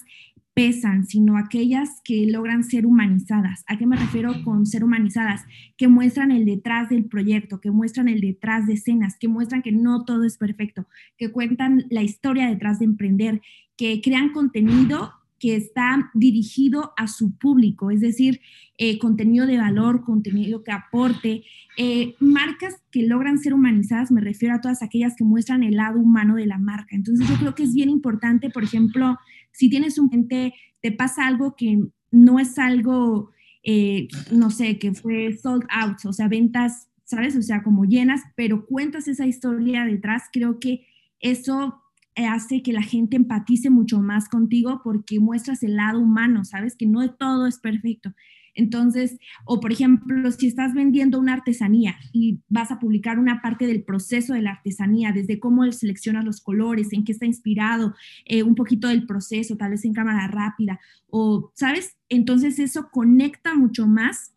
pesan, 0.57 1.05
sino 1.07 1.37
aquellas 1.37 2.01
que 2.03 2.27
logran 2.27 2.65
ser 2.65 2.87
humanizadas. 2.87 3.63
¿A 3.67 3.77
qué 3.77 3.87
me 3.87 3.97
refiero 3.97 4.33
con 4.43 4.65
ser 4.65 4.85
humanizadas? 4.85 5.45
Que 5.77 5.87
muestran 5.87 6.31
el 6.31 6.47
detrás 6.47 6.89
del 6.89 7.05
proyecto, 7.05 7.61
que 7.61 7.71
muestran 7.71 8.09
el 8.09 8.23
detrás 8.23 8.67
de 8.67 8.73
escenas, 8.73 9.19
que 9.21 9.29
muestran 9.29 9.61
que 9.61 9.73
no 9.73 10.07
todo 10.07 10.25
es 10.25 10.39
perfecto, 10.39 10.87
que 11.19 11.31
cuentan 11.31 11.85
la 11.91 12.03
historia 12.03 12.49
detrás 12.49 12.79
de 12.79 12.87
emprender, 12.87 13.43
que 13.77 14.01
crean 14.01 14.33
contenido 14.33 15.13
que 15.39 15.57
está 15.57 16.11
dirigido 16.15 16.93
a 16.97 17.09
su 17.09 17.37
público, 17.37 17.91
es 17.91 18.01
decir, 18.01 18.41
eh, 18.79 18.99
contenido 18.99 19.47
de 19.47 19.59
valor, 19.59 20.05
contenido 20.05 20.63
que 20.63 20.73
aporte, 20.73 21.45
eh, 21.77 22.15
marcas 22.21 22.83
que 22.91 23.07
logran 23.07 23.39
ser 23.39 23.53
humanizadas, 23.53 24.11
me 24.11 24.21
refiero 24.21 24.55
a 24.55 24.61
todas 24.61 24.83
aquellas 24.83 25.15
que 25.17 25.25
muestran 25.25 25.63
el 25.63 25.77
lado 25.77 26.01
humano 26.01 26.37
de 26.37 26.47
la 26.47 26.59
marca. 26.59 26.97
Entonces 26.97 27.29
yo 27.29 27.37
creo 27.37 27.55
que 27.55 27.65
es 27.65 27.75
bien 27.75 27.91
importante, 27.91 28.51
por 28.51 28.65
ejemplo, 28.65 29.19
si 29.53 29.69
tienes 29.69 29.99
un 29.99 30.09
cliente, 30.09 30.55
te 30.81 30.93
pasa 30.93 31.27
algo 31.27 31.55
que 31.57 31.87
no 32.11 32.39
es 32.39 32.59
algo, 32.59 33.31
eh, 33.63 34.09
no 34.31 34.51
sé, 34.51 34.79
que 34.79 34.95
fue 34.95 35.33
sold 35.33 35.65
out, 35.71 35.99
o 36.07 36.13
sea, 36.13 36.29
ventas, 36.29 36.89
¿sabes? 37.05 37.37
O 37.37 37.43
sea, 37.43 37.63
como 37.63 37.85
llenas, 37.85 38.23
pero 38.37 38.67
cuentas 38.67 39.09
esa 39.09 39.27
historia 39.27 39.85
detrás, 39.85 40.25
creo 40.33 40.59
que 40.59 40.87
eso 41.21 41.83
hace 42.25 42.63
que 42.63 42.73
la 42.73 42.83
gente 42.83 43.17
empatice 43.17 43.69
mucho 43.69 44.01
más 44.01 44.29
contigo 44.29 44.81
porque 44.83 45.21
muestras 45.21 45.63
el 45.63 45.77
lado 45.77 46.01
humano, 46.01 46.45
¿sabes? 46.45 46.77
Que 46.77 46.87
no 46.87 47.09
todo 47.15 47.47
es 47.47 47.59
perfecto. 47.59 48.15
Entonces, 48.57 49.19
o 49.45 49.61
por 49.61 49.71
ejemplo, 49.71 50.31
si 50.33 50.49
estás 50.49 50.73
vendiendo 50.75 51.21
una 51.21 51.35
artesanía 51.35 51.97
y 52.13 52.41
vas 52.49 52.71
a 52.71 52.79
publicar 52.79 53.19
una 53.19 53.43
parte 53.43 53.67
del 53.67 53.85
proceso 53.85 54.33
de 54.33 54.43
la 54.43 54.53
artesanía, 54.53 55.13
desde 55.13 55.39
cómo 55.39 55.71
seleccionas 55.71 56.25
los 56.25 56.41
colores, 56.41 56.93
en 56.93 57.05
qué 57.05 57.13
está 57.13 57.27
inspirado, 57.27 57.95
eh, 58.25 58.43
un 58.43 58.55
poquito 58.55 58.89
del 58.89 59.07
proceso, 59.07 59.57
tal 59.57 59.73
vez 59.73 59.85
en 59.85 59.93
cámara 59.93 60.27
rápida, 60.27 60.81
o, 61.09 61.53
¿sabes? 61.55 61.97
Entonces 62.09 62.59
eso 62.59 62.89
conecta 62.91 63.55
mucho 63.55 63.87
más 63.87 64.33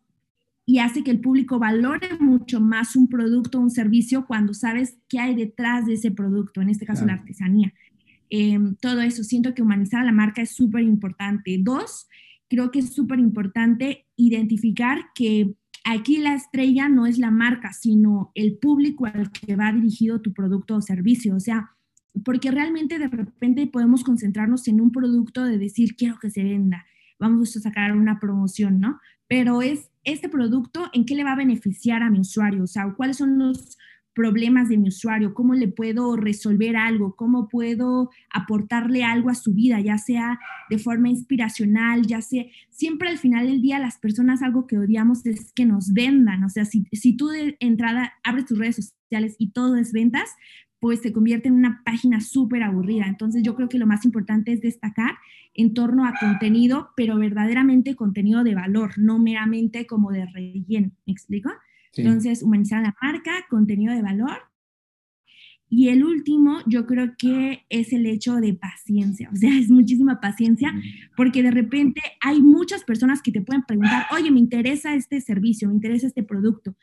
y 0.70 0.78
hace 0.78 1.02
que 1.02 1.10
el 1.10 1.18
público 1.18 1.58
valore 1.58 2.16
mucho 2.20 2.60
más 2.60 2.94
un 2.94 3.08
producto 3.08 3.58
o 3.58 3.60
un 3.60 3.70
servicio 3.70 4.24
cuando 4.24 4.54
sabes 4.54 4.98
qué 5.08 5.18
hay 5.18 5.34
detrás 5.34 5.84
de 5.84 5.94
ese 5.94 6.12
producto, 6.12 6.60
en 6.60 6.68
este 6.68 6.86
caso 6.86 7.04
la 7.04 7.14
artesanía. 7.14 7.74
Em, 8.28 8.76
todo 8.76 9.00
eso, 9.00 9.24
siento 9.24 9.52
que 9.52 9.62
humanizar 9.62 10.02
a 10.02 10.04
la 10.04 10.12
marca 10.12 10.42
es 10.42 10.50
súper 10.54 10.84
importante. 10.84 11.58
Dos, 11.60 12.06
creo 12.48 12.70
que 12.70 12.78
es 12.78 12.92
súper 12.92 13.18
importante 13.18 14.06
identificar 14.14 15.06
que 15.12 15.56
aquí 15.84 16.18
la 16.18 16.34
estrella 16.34 16.88
no 16.88 17.04
es 17.06 17.18
la 17.18 17.32
marca, 17.32 17.72
sino 17.72 18.30
el 18.36 18.56
público 18.56 19.06
al 19.06 19.32
que 19.32 19.56
va 19.56 19.72
dirigido 19.72 20.20
tu 20.20 20.32
producto 20.32 20.76
o 20.76 20.80
servicio. 20.80 21.34
O 21.34 21.40
sea, 21.40 21.72
porque 22.24 22.52
realmente 22.52 23.00
de 23.00 23.08
repente 23.08 23.66
podemos 23.66 24.04
concentrarnos 24.04 24.68
en 24.68 24.80
un 24.80 24.92
producto 24.92 25.42
de 25.42 25.58
decir, 25.58 25.96
quiero 25.96 26.16
que 26.20 26.30
se 26.30 26.44
venda, 26.44 26.86
vamos 27.18 27.56
a 27.56 27.60
sacar 27.60 27.96
una 27.96 28.20
promoción, 28.20 28.78
¿no? 28.78 29.00
Pero 29.30 29.62
es 29.62 29.88
este 30.02 30.28
producto, 30.28 30.90
¿en 30.92 31.04
qué 31.04 31.14
le 31.14 31.22
va 31.22 31.34
a 31.34 31.36
beneficiar 31.36 32.02
a 32.02 32.10
mi 32.10 32.18
usuario? 32.18 32.64
O 32.64 32.66
sea, 32.66 32.92
¿cuáles 32.96 33.18
son 33.18 33.38
los 33.38 33.78
problemas 34.12 34.68
de 34.68 34.76
mi 34.76 34.88
usuario, 34.88 35.34
cómo 35.34 35.54
le 35.54 35.68
puedo 35.68 36.16
resolver 36.16 36.76
algo, 36.76 37.14
cómo 37.14 37.48
puedo 37.48 38.10
aportarle 38.28 39.04
algo 39.04 39.30
a 39.30 39.36
su 39.36 39.54
vida, 39.54 39.80
ya 39.80 39.98
sea 39.98 40.40
de 40.68 40.78
forma 40.78 41.08
inspiracional, 41.08 42.04
ya 42.04 42.20
sea, 42.20 42.44
siempre 42.70 43.08
al 43.08 43.18
final 43.18 43.46
del 43.46 43.62
día 43.62 43.78
las 43.78 43.98
personas 43.98 44.42
algo 44.42 44.66
que 44.66 44.78
odiamos 44.78 45.24
es 45.26 45.52
que 45.52 45.64
nos 45.64 45.92
vendan, 45.92 46.42
o 46.42 46.48
sea, 46.48 46.64
si, 46.64 46.86
si 46.90 47.16
tú 47.16 47.28
de 47.28 47.56
entrada 47.60 48.14
abres 48.24 48.46
tus 48.46 48.58
redes 48.58 48.76
sociales 48.76 49.36
y 49.38 49.52
todo 49.52 49.76
es 49.76 49.92
ventas, 49.92 50.28
pues 50.80 51.00
se 51.02 51.12
convierte 51.12 51.48
en 51.48 51.54
una 51.54 51.82
página 51.84 52.20
súper 52.20 52.62
aburrida. 52.62 53.04
Entonces 53.06 53.42
yo 53.42 53.54
creo 53.54 53.68
que 53.68 53.78
lo 53.78 53.86
más 53.86 54.04
importante 54.04 54.52
es 54.52 54.60
destacar 54.60 55.18
en 55.60 55.74
torno 55.74 56.06
a 56.06 56.14
contenido, 56.18 56.90
pero 56.96 57.18
verdaderamente 57.18 57.94
contenido 57.94 58.44
de 58.44 58.54
valor, 58.54 58.98
no 58.98 59.18
meramente 59.18 59.86
como 59.86 60.10
de 60.10 60.26
relleno. 60.26 60.90
¿Me 61.06 61.12
explico? 61.12 61.50
Entonces, 61.94 62.42
humanizar 62.42 62.82
la 62.82 62.94
marca, 63.02 63.32
contenido 63.48 63.94
de 63.94 64.02
valor. 64.02 64.50
Y 65.72 65.88
el 65.88 66.02
último, 66.02 66.58
yo 66.66 66.84
creo 66.84 67.14
que 67.16 67.64
es 67.68 67.92
el 67.92 68.04
hecho 68.04 68.36
de 68.36 68.54
paciencia, 68.54 69.30
o 69.32 69.36
sea, 69.36 69.50
es 69.58 69.70
muchísima 69.70 70.20
paciencia, 70.20 70.74
porque 71.16 71.44
de 71.44 71.52
repente 71.52 72.00
hay 72.20 72.42
muchas 72.42 72.82
personas 72.82 73.22
que 73.22 73.30
te 73.30 73.40
pueden 73.40 73.62
preguntar, 73.62 74.06
oye, 74.12 74.32
me 74.32 74.40
interesa 74.40 74.94
este 74.94 75.20
servicio, 75.20 75.68
me 75.68 75.74
interesa 75.74 76.08
este 76.08 76.24
producto. 76.24 76.74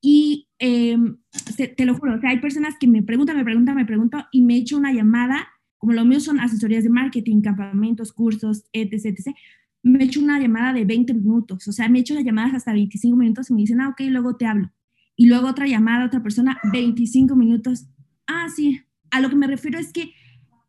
Y 0.00 0.48
em, 0.58 1.18
te, 1.56 1.84
lo 1.84 1.94
juro, 1.94 2.14
o 2.14 2.20
sea, 2.20 2.30
hay 2.30 2.40
personas 2.40 2.76
que 2.78 2.86
me 2.86 3.02
preguntan, 3.02 3.36
me 3.36 3.44
preguntan, 3.44 3.76
me 3.76 3.84
preguntan 3.84 4.24
y 4.30 4.42
me 4.42 4.56
echo 4.56 4.78
una 4.78 4.92
llamada, 4.92 5.48
como 5.80 5.94
lo 5.94 6.04
mío 6.04 6.20
son 6.20 6.38
asesorías 6.38 6.84
de 6.84 6.90
marketing, 6.90 7.40
campamentos, 7.40 8.12
cursos, 8.12 8.62
etc., 8.72 9.06
etc 9.06 9.34
me 9.82 10.00
he 10.00 10.04
hecho 10.04 10.20
una 10.20 10.38
llamada 10.38 10.72
de 10.72 10.84
20 10.84 11.14
minutos, 11.14 11.66
o 11.66 11.72
sea, 11.72 11.88
me 11.88 11.98
he 11.98 12.00
hecho 12.02 12.14
las 12.14 12.24
llamadas 12.24 12.54
hasta 12.54 12.72
25 12.72 13.16
minutos 13.16 13.50
y 13.50 13.54
me 13.54 13.60
dicen, 13.62 13.80
ah, 13.80 13.88
ok, 13.88 14.00
luego 14.08 14.36
te 14.36 14.46
hablo. 14.46 14.70
Y 15.16 15.26
luego 15.26 15.48
otra 15.48 15.66
llamada, 15.66 16.06
otra 16.06 16.22
persona, 16.22 16.58
25 16.72 17.36
minutos. 17.36 17.86
Ah, 18.26 18.46
sí, 18.54 18.80
a 19.10 19.20
lo 19.20 19.28
que 19.28 19.36
me 19.36 19.46
refiero 19.46 19.78
es 19.78 19.92
que 19.92 20.12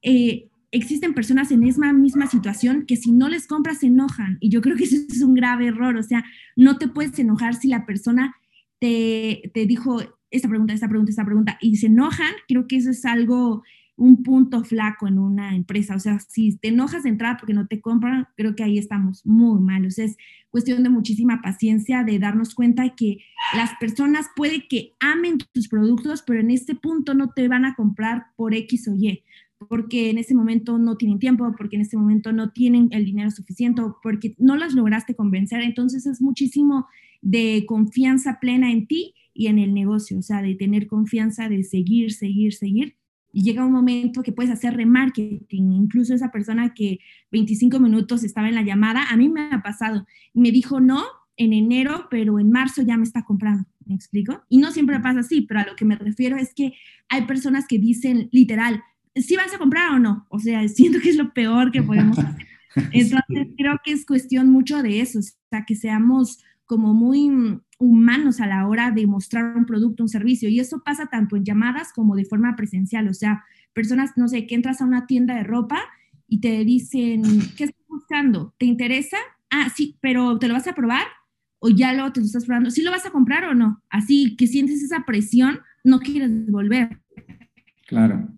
eh, 0.02 0.50
existen 0.72 1.14
personas 1.14 1.52
en 1.52 1.64
esa 1.64 1.94
misma 1.94 2.28
situación 2.28 2.86
que 2.86 2.96
si 2.96 3.12
no 3.12 3.30
les 3.30 3.48
compras 3.48 3.80
se 3.80 3.88
enojan. 3.88 4.38
Y 4.40 4.50
yo 4.50 4.62
creo 4.62 4.76
que 4.76 4.84
eso 4.84 4.96
es 5.10 5.22
un 5.22 5.34
grave 5.34 5.68
error, 5.68 5.98
o 5.98 6.04
sea, 6.04 6.24
no 6.56 6.78
te 6.78 6.88
puedes 6.88 7.18
enojar 7.20 7.56
si 7.56 7.68
la 7.68 7.86
persona 7.86 8.36
te, 8.80 9.52
te 9.54 9.66
dijo 9.66 10.02
esta 10.32 10.48
pregunta, 10.48 10.74
esta 10.74 10.88
pregunta, 10.88 11.10
esta 11.10 11.26
pregunta, 11.26 11.58
y 11.62 11.76
se 11.76 11.88
enojan, 11.88 12.32
creo 12.48 12.68
que 12.68 12.78
eso 12.78 12.90
es 12.90 13.04
algo 13.04 13.64
un 14.02 14.24
punto 14.24 14.64
flaco 14.64 15.08
en 15.08 15.20
una 15.20 15.56
empresa. 15.56 15.96
O 15.96 16.00
sea, 16.00 16.20
si 16.20 16.58
te 16.58 16.70
enojas 16.70 17.04
de 17.04 17.10
entrada 17.10 17.38
porque 17.38 17.54
no 17.54 17.68
te 17.68 17.82
compran, 17.82 18.28
creo 18.36 18.56
que 18.56 18.64
ahí 18.64 18.80
estamos 18.80 19.24
muy 19.28 19.62
mal. 19.62 19.86
O 19.86 19.92
sea, 19.92 20.06
es 20.06 20.18
cuestión 20.50 20.82
de 20.82 20.90
muchísima 20.90 21.40
paciencia, 21.44 22.04
de 22.04 22.18
darnos 22.18 22.56
cuenta 22.56 22.96
que 22.96 23.20
las 23.56 23.70
personas 23.80 24.26
puede 24.36 24.68
que 24.68 24.94
amen 25.00 25.38
tus 25.54 25.68
productos, 25.68 26.24
pero 26.26 26.40
en 26.40 26.50
este 26.50 26.74
punto 26.74 27.14
no 27.14 27.30
te 27.30 27.48
van 27.48 27.64
a 27.64 27.76
comprar 27.76 28.26
por 28.36 28.56
X 28.56 28.88
o 28.88 28.96
Y, 28.96 29.22
porque 29.70 30.10
en 30.10 30.18
ese 30.18 30.34
momento 30.34 30.80
no 30.80 30.98
tienen 30.98 31.20
tiempo, 31.20 31.54
porque 31.56 31.76
en 31.76 31.84
ese 31.84 31.96
momento 31.96 32.32
no 32.32 32.50
tienen 32.50 32.90
el 32.92 33.06
dinero 33.06 33.30
suficiente, 33.30 33.84
porque 34.02 34.34
no 34.40 34.56
las 34.56 34.74
lograste 34.74 35.14
convencer. 35.14 35.62
Entonces 35.62 36.08
es 36.08 36.24
muchísimo 36.24 36.88
de 37.22 37.66
confianza 37.68 38.40
plena 38.42 38.72
en 38.72 38.88
ti 38.88 39.14
y 39.32 39.46
en 39.46 39.60
el 39.60 39.76
negocio, 39.76 40.18
o 40.18 40.24
sea, 40.24 40.42
de 40.42 40.56
tener 40.56 40.88
confianza, 40.88 41.50
de 41.50 41.64
seguir, 41.64 42.12
seguir, 42.14 42.56
seguir 42.56 42.96
y 43.34 43.44
llega 43.44 43.66
un 43.66 43.72
momento 43.72 44.24
que 44.24 44.32
puedes 44.32 44.52
hacer 44.52 44.76
remarketing. 44.76 45.72
Incluso 45.72 46.14
esa 46.14 46.32
persona 46.32 46.74
que 46.74 47.00
25 47.32 47.80
minutos 47.80 48.24
estaba 48.24 48.50
en 48.50 48.56
la 48.56 48.64
llamada, 48.64 49.06
a 49.10 49.18
mí 49.18 49.30
me 49.30 49.50
ha 49.52 49.62
pasado. 49.62 50.06
Me 50.34 50.52
dijo 50.52 50.80
no 50.80 51.04
en 51.38 51.54
enero, 51.54 52.08
pero 52.10 52.40
en 52.40 52.52
marzo 52.52 52.82
ya 52.82 52.98
me 52.98 53.04
está 53.04 53.24
comprando. 53.24 53.66
¿Me 53.86 53.96
explico? 53.96 54.44
Y 54.50 54.60
no 54.60 54.72
siempre 54.72 55.00
pasa 55.00 55.22
así, 55.22 55.42
pero 55.42 55.62
a 55.62 55.66
lo 55.66 55.76
que 55.76 55.86
me 55.86 55.96
refiero 55.96 56.38
es 56.38 56.54
que 56.54 56.74
hay 57.10 57.24
personas 57.24 57.66
que 57.68 57.80
dicen 57.80 58.30
literal, 58.32 58.84
si 59.16 59.24
¿sí 59.24 59.36
vas 59.36 59.54
a 59.54 59.58
comprar 59.58 59.92
o 59.92 60.00
no. 60.00 60.26
O 60.30 60.40
sea, 60.40 60.68
siento 60.68 61.00
que 61.00 61.10
es 61.10 61.18
lo 61.18 61.34
peor 61.34 61.72
que 61.72 61.84
podemos 61.84 62.18
hacer. 62.18 62.48
Entonces, 62.92 63.48
creo 63.58 63.80
que 63.84 63.92
es 63.92 64.06
cuestión 64.06 64.50
mucho 64.50 64.82
de 64.82 65.02
eso, 65.02 65.20
o 65.20 65.22
sea, 65.22 65.66
que 65.66 65.76
seamos 65.76 66.42
como 66.72 66.94
muy 66.94 67.30
humanos 67.80 68.40
a 68.40 68.48
la 68.48 68.66
hora 68.66 68.92
de 68.92 69.06
mostrar 69.06 69.58
un 69.58 69.66
producto, 69.66 70.04
un 70.04 70.08
servicio. 70.08 70.48
Y 70.48 70.62
eso 70.62 70.82
pasa 70.86 71.08
tanto 71.08 71.36
en 71.36 71.44
llamadas 71.44 71.92
como 71.92 72.16
de 72.16 72.24
forma 72.24 72.56
presencial. 72.56 73.10
O 73.10 73.14
sea, 73.14 73.44
personas, 73.74 74.12
no 74.16 74.30
sé, 74.30 74.48
que 74.48 74.56
entras 74.56 74.80
a 74.80 74.86
una 74.86 75.06
tienda 75.06 75.36
de 75.36 75.44
ropa 75.44 75.82
y 76.30 76.40
te 76.40 76.64
dicen, 76.64 77.24
¿qué 77.58 77.66
estás 77.66 77.86
buscando? 77.90 78.56
¿Te 78.58 78.68
interesa? 78.68 79.18
Ah, 79.50 79.68
sí, 79.76 79.98
pero 80.00 80.40
¿te 80.40 80.48
lo 80.48 80.54
vas 80.54 80.66
a 80.68 80.74
probar? 80.74 81.04
¿O 81.60 81.68
ya 81.68 81.92
lo 81.92 82.14
te 82.14 82.22
lo 82.22 82.26
estás 82.26 82.46
probando? 82.46 82.72
¿Sí 82.72 82.84
lo 82.84 82.92
vas 82.92 83.06
a 83.06 83.12
comprar 83.12 83.44
o 83.44 83.54
no? 83.54 83.84
Así 83.90 84.38
que 84.38 84.48
sientes 84.48 84.82
esa 84.82 85.04
presión, 85.06 85.60
no 85.84 86.00
quieres 86.00 86.50
volver. 86.50 87.02
Claro. 87.86 88.30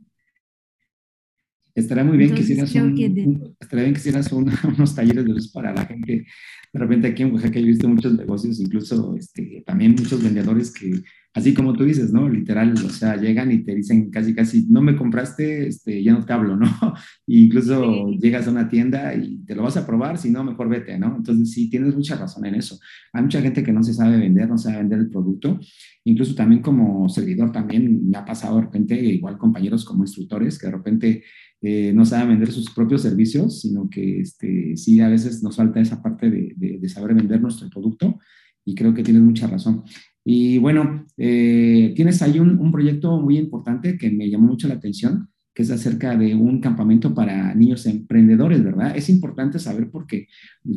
Estaría 1.75 2.03
muy 2.03 2.17
bien 2.17 2.36
que 2.36 2.41
hicieras, 2.41 2.69
estaría 2.69 3.83
bien 3.83 3.93
que 3.93 3.99
hicieras 3.99 4.31
unos 4.31 4.95
talleres 4.95 5.25
de 5.25 5.31
luz 5.31 5.51
para 5.51 5.73
la 5.73 5.86
gente 5.86 6.25
de 6.73 6.79
repente 6.79 7.07
aquí 7.07 7.21
en 7.21 7.31
Oaxaca 7.31 7.59
he 7.59 7.63
visto 7.63 7.88
muchos 7.88 8.15
negocios, 8.15 8.59
incluso 8.59 9.15
este, 9.15 9.63
también 9.63 9.91
muchos 9.91 10.23
vendedores 10.23 10.73
que, 10.73 11.03
así 11.36 11.53
como 11.53 11.73
tú 11.73 11.83
dices, 11.83 12.12
¿no? 12.12 12.27
Literal, 12.27 12.73
o 12.73 12.89
sea, 12.89 13.15
llegan 13.15 13.51
y 13.51 13.63
te 13.63 13.75
dicen 13.75 14.09
casi, 14.09 14.33
casi, 14.33 14.65
no 14.69 14.81
me 14.81 14.95
compraste, 14.95 15.67
este, 15.67 16.03
ya 16.03 16.13
no 16.13 16.25
te 16.25 16.33
hablo, 16.33 16.57
¿no? 16.57 16.65
incluso 17.27 18.09
llegas 18.13 18.47
a 18.47 18.51
una 18.51 18.69
tienda 18.69 19.13
y 19.13 19.38
te 19.45 19.53
lo 19.53 19.62
vas 19.62 19.77
a 19.77 19.86
probar, 19.86 20.17
si 20.17 20.31
no, 20.31 20.43
mejor 20.43 20.67
vete, 20.67 20.97
¿no? 20.97 21.15
Entonces, 21.15 21.51
sí, 21.51 21.69
tienes 21.69 21.95
mucha 21.95 22.15
razón 22.15 22.43
en 22.47 22.55
eso. 22.55 22.79
Hay 23.13 23.21
mucha 23.21 23.39
gente 23.39 23.62
que 23.62 23.71
no 23.71 23.83
se 23.83 23.93
sabe 23.93 24.17
vender, 24.17 24.49
no 24.49 24.57
sabe 24.57 24.77
vender 24.77 24.97
el 24.97 25.09
producto. 25.12 25.59
Incluso 26.05 26.33
también 26.33 26.63
como 26.63 27.07
servidor, 27.07 27.51
también 27.51 28.09
me 28.09 28.17
ha 28.17 28.25
pasado 28.25 28.55
de 28.55 28.63
repente, 28.63 28.99
igual 28.99 29.38
compañeros 29.38 29.86
como 29.86 30.03
instructores, 30.03 30.57
que 30.57 30.65
de 30.65 30.73
repente 30.73 31.23
eh, 31.65 31.93
no 31.93 32.04
saben 32.04 32.28
vender 32.28 32.52
sus 32.52 32.69
propios 32.71 33.04
servicios, 33.04 33.62
sino 33.62 33.89
que 33.89 34.19
este, 34.19 34.76
sí, 34.76 34.99
a 34.99 35.08
veces 35.08 35.41
nos 35.41 35.56
falta 35.56 35.80
esa 35.80 36.04
parte 36.04 36.30
de, 36.30 36.89
saber 36.89 37.15
vender 37.15 37.41
nuestro 37.41 37.69
producto 37.69 38.19
y 38.65 38.76
creo 38.76 38.93
que 38.93 39.02
tienes 39.02 39.23
mucha 39.23 39.47
razón. 39.47 39.84
Y 40.26 40.58
bueno, 40.58 41.06
eh, 41.15 41.93
tienes 41.95 42.21
ahí 42.21 42.38
un, 42.38 42.69
proyecto 42.69 43.17
muy 43.21 43.38
importante 43.38 43.97
que 43.97 44.12
me 44.12 44.30
llamó 44.30 44.47
mucho 44.47 44.67
la 44.67 44.73
atención, 44.73 45.30
que 45.54 45.63
es 45.63 45.71
acerca 45.71 46.17
de 46.17 46.36
un 46.36 46.60
campamento 46.60 47.13
para 47.13 47.56
niños 47.56 47.86
emprendedores, 47.86 48.62
¿verdad? 48.62 48.97
Es 48.97 49.08
importante 49.10 49.58
saber 49.58 49.89
porque 49.89 50.28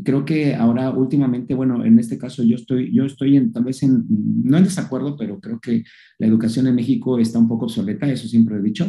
creo 0.04 0.24
que 0.24 0.54
ahora 0.54 0.90
últimamente, 0.90 1.54
bueno, 1.54 1.84
en 1.84 1.98
este 1.98 2.16
caso 2.16 2.44
yo 2.44 2.54
estoy, 2.54 2.94
yo 2.94 3.06
estoy 3.06 3.36
en, 3.36 3.52
tal 3.52 3.64
vez 3.64 3.82
en, 3.82 4.04
no 4.44 4.56
en 4.56 4.64
desacuerdo, 4.64 5.16
pero 5.16 5.40
creo 5.40 5.58
que 5.58 5.82
la 6.18 6.28
educación 6.28 6.68
en 6.68 6.76
México 6.76 7.18
está 7.18 7.40
un 7.40 7.48
poco 7.48 7.64
obsoleta, 7.64 8.08
eso 8.08 8.28
siempre 8.28 8.56
he 8.56 8.62
dicho 8.62 8.86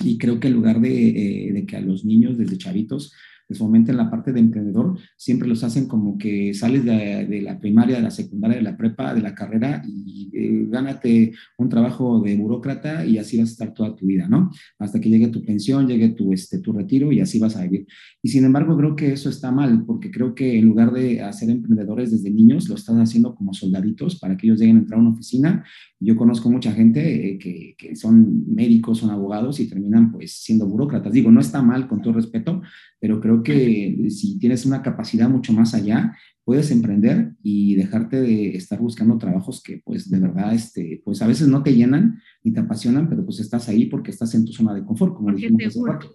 y 0.00 0.18
creo 0.18 0.40
que 0.40 0.48
en 0.48 0.54
lugar 0.54 0.80
de, 0.80 1.48
eh, 1.48 1.52
de, 1.52 1.66
que 1.66 1.76
a 1.76 1.80
los 1.80 2.04
niños 2.04 2.38
desde 2.38 2.58
chavitos 2.58 3.12
les 3.48 3.58
fomenten 3.58 3.96
la 3.96 4.10
parte 4.10 4.32
de 4.32 4.40
emprendedor, 4.40 4.98
siempre 5.16 5.48
los 5.48 5.62
hacen 5.64 5.86
como 5.86 6.16
que 6.16 6.54
sales 6.54 6.84
de, 6.84 7.42
la 7.42 7.58
primaria, 7.58 7.96
de 7.96 8.02
la 8.02 8.10
secundaria, 8.10 8.56
de 8.56 8.62
la 8.62 8.76
prepa, 8.76 9.14
de 9.14 9.20
la 9.20 9.34
carrera 9.34 9.82
y 9.86 10.30
eh, 10.32 10.66
gánate 10.68 11.32
un 11.58 11.68
trabajo 11.68 12.20
de 12.20 12.36
burócrata 12.36 13.04
y 13.04 13.18
así 13.18 13.38
vas 13.38 13.50
a 13.50 13.52
estar 13.52 13.74
toda 13.74 13.94
tu 13.94 14.06
vida, 14.06 14.28
¿no? 14.28 14.50
Hasta 14.78 15.00
que 15.00 15.10
llegue 15.10 15.28
tu 15.28 15.44
pensión, 15.44 15.86
llegue 15.86 16.10
tu, 16.10 16.32
este, 16.32 16.58
tu 16.60 16.72
retiro 16.72 17.12
y 17.12 17.20
así 17.20 17.38
vas 17.38 17.56
a 17.56 17.62
vivir. 17.62 17.86
Y 18.22 18.28
sin 18.28 18.44
embargo, 18.44 18.76
creo 18.76 18.96
que 18.96 19.12
eso 19.12 19.28
está 19.28 19.50
mal, 19.50 19.84
porque 19.84 20.10
creo 20.10 20.34
que 20.34 20.58
en 20.58 20.64
lugar 20.64 20.92
de 20.92 21.20
hacer 21.20 21.50
emprendedores 21.50 22.10
desde 22.10 22.30
niños, 22.30 22.68
lo 22.68 22.76
están 22.76 23.00
haciendo 23.00 23.34
como 23.34 23.52
soldaditos 23.52 24.18
para 24.18 24.36
que 24.36 24.46
ellos 24.46 24.58
lleguen 24.58 24.76
a 24.76 24.80
entrar 24.80 24.98
a 24.98 25.02
una 25.02 25.12
oficina. 25.12 25.64
Yo 26.04 26.16
conozco 26.16 26.50
mucha 26.50 26.72
gente 26.72 27.30
eh, 27.30 27.38
que, 27.38 27.74
que 27.78 27.96
son 27.96 28.44
médicos, 28.46 28.98
son 28.98 29.10
abogados 29.10 29.58
y 29.60 29.68
terminan 29.68 30.12
pues 30.12 30.32
siendo 30.32 30.66
burócratas. 30.66 31.12
Digo, 31.12 31.30
no 31.30 31.40
está 31.40 31.62
mal 31.62 31.88
con 31.88 32.02
todo 32.02 32.14
respeto, 32.14 32.62
pero 33.00 33.20
creo 33.20 33.42
que 33.42 34.06
si 34.10 34.38
tienes 34.38 34.66
una 34.66 34.82
capacidad 34.82 35.28
mucho 35.28 35.52
más 35.52 35.74
allá, 35.74 36.16
puedes 36.44 36.70
emprender 36.70 37.32
y 37.42 37.74
dejarte 37.74 38.20
de 38.20 38.56
estar 38.56 38.78
buscando 38.78 39.18
trabajos 39.18 39.62
que 39.62 39.80
pues 39.84 40.10
de 40.10 40.20
verdad, 40.20 40.54
este, 40.54 41.00
pues 41.04 41.22
a 41.22 41.26
veces 41.26 41.48
no 41.48 41.62
te 41.62 41.74
llenan 41.74 42.20
ni 42.42 42.52
te 42.52 42.60
apasionan, 42.60 43.08
pero 43.08 43.24
pues 43.24 43.40
estás 43.40 43.68
ahí 43.68 43.86
porque 43.86 44.10
estás 44.10 44.34
en 44.34 44.44
tu 44.44 44.52
zona 44.52 44.74
de 44.74 44.84
confort, 44.84 45.14
como 45.14 45.32
dijimos 45.32 45.62
hace. 45.64 46.08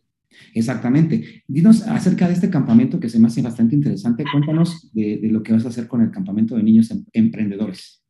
Exactamente. 0.54 1.44
Dinos 1.48 1.82
acerca 1.84 2.28
de 2.28 2.34
este 2.34 2.50
campamento 2.50 3.00
que 3.00 3.10
se 3.10 3.20
me 3.20 3.28
hace 3.28 3.42
bastante 3.42 3.76
interesante. 3.76 4.24
Cuéntanos 4.32 4.92
de, 4.94 5.18
de 5.18 5.28
lo 5.30 5.42
que 5.42 5.54
vas 5.54 5.66
a 5.66 5.70
hacer 5.70 5.88
con 5.88 6.02
el 6.02 6.12
campamento 6.12 6.56
de 6.56 6.64
niños 6.64 6.92
em, 6.92 7.04
emprendedores. 7.14 8.04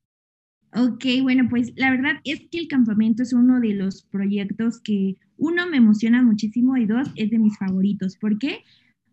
Ok, 0.74 1.04
bueno, 1.24 1.48
pues 1.50 1.74
la 1.76 1.90
verdad 1.90 2.22
es 2.24 2.42
que 2.52 2.60
el 2.60 2.68
campamento 2.68 3.24
es 3.24 3.34
uno 3.34 3.60
de 3.60 3.74
los 3.74 4.04
proyectos 4.04 4.80
que 4.80 5.16
uno 5.38 5.68
me 5.68 5.78
emociona 5.78 6.22
muchísimo 6.22 6.78
y 6.78 6.86
dos 6.86 7.10
es 7.16 7.32
de 7.32 7.40
mis 7.40 7.58
favoritos. 7.58 8.18
¿Por 8.18 8.38
qué? 8.38 8.64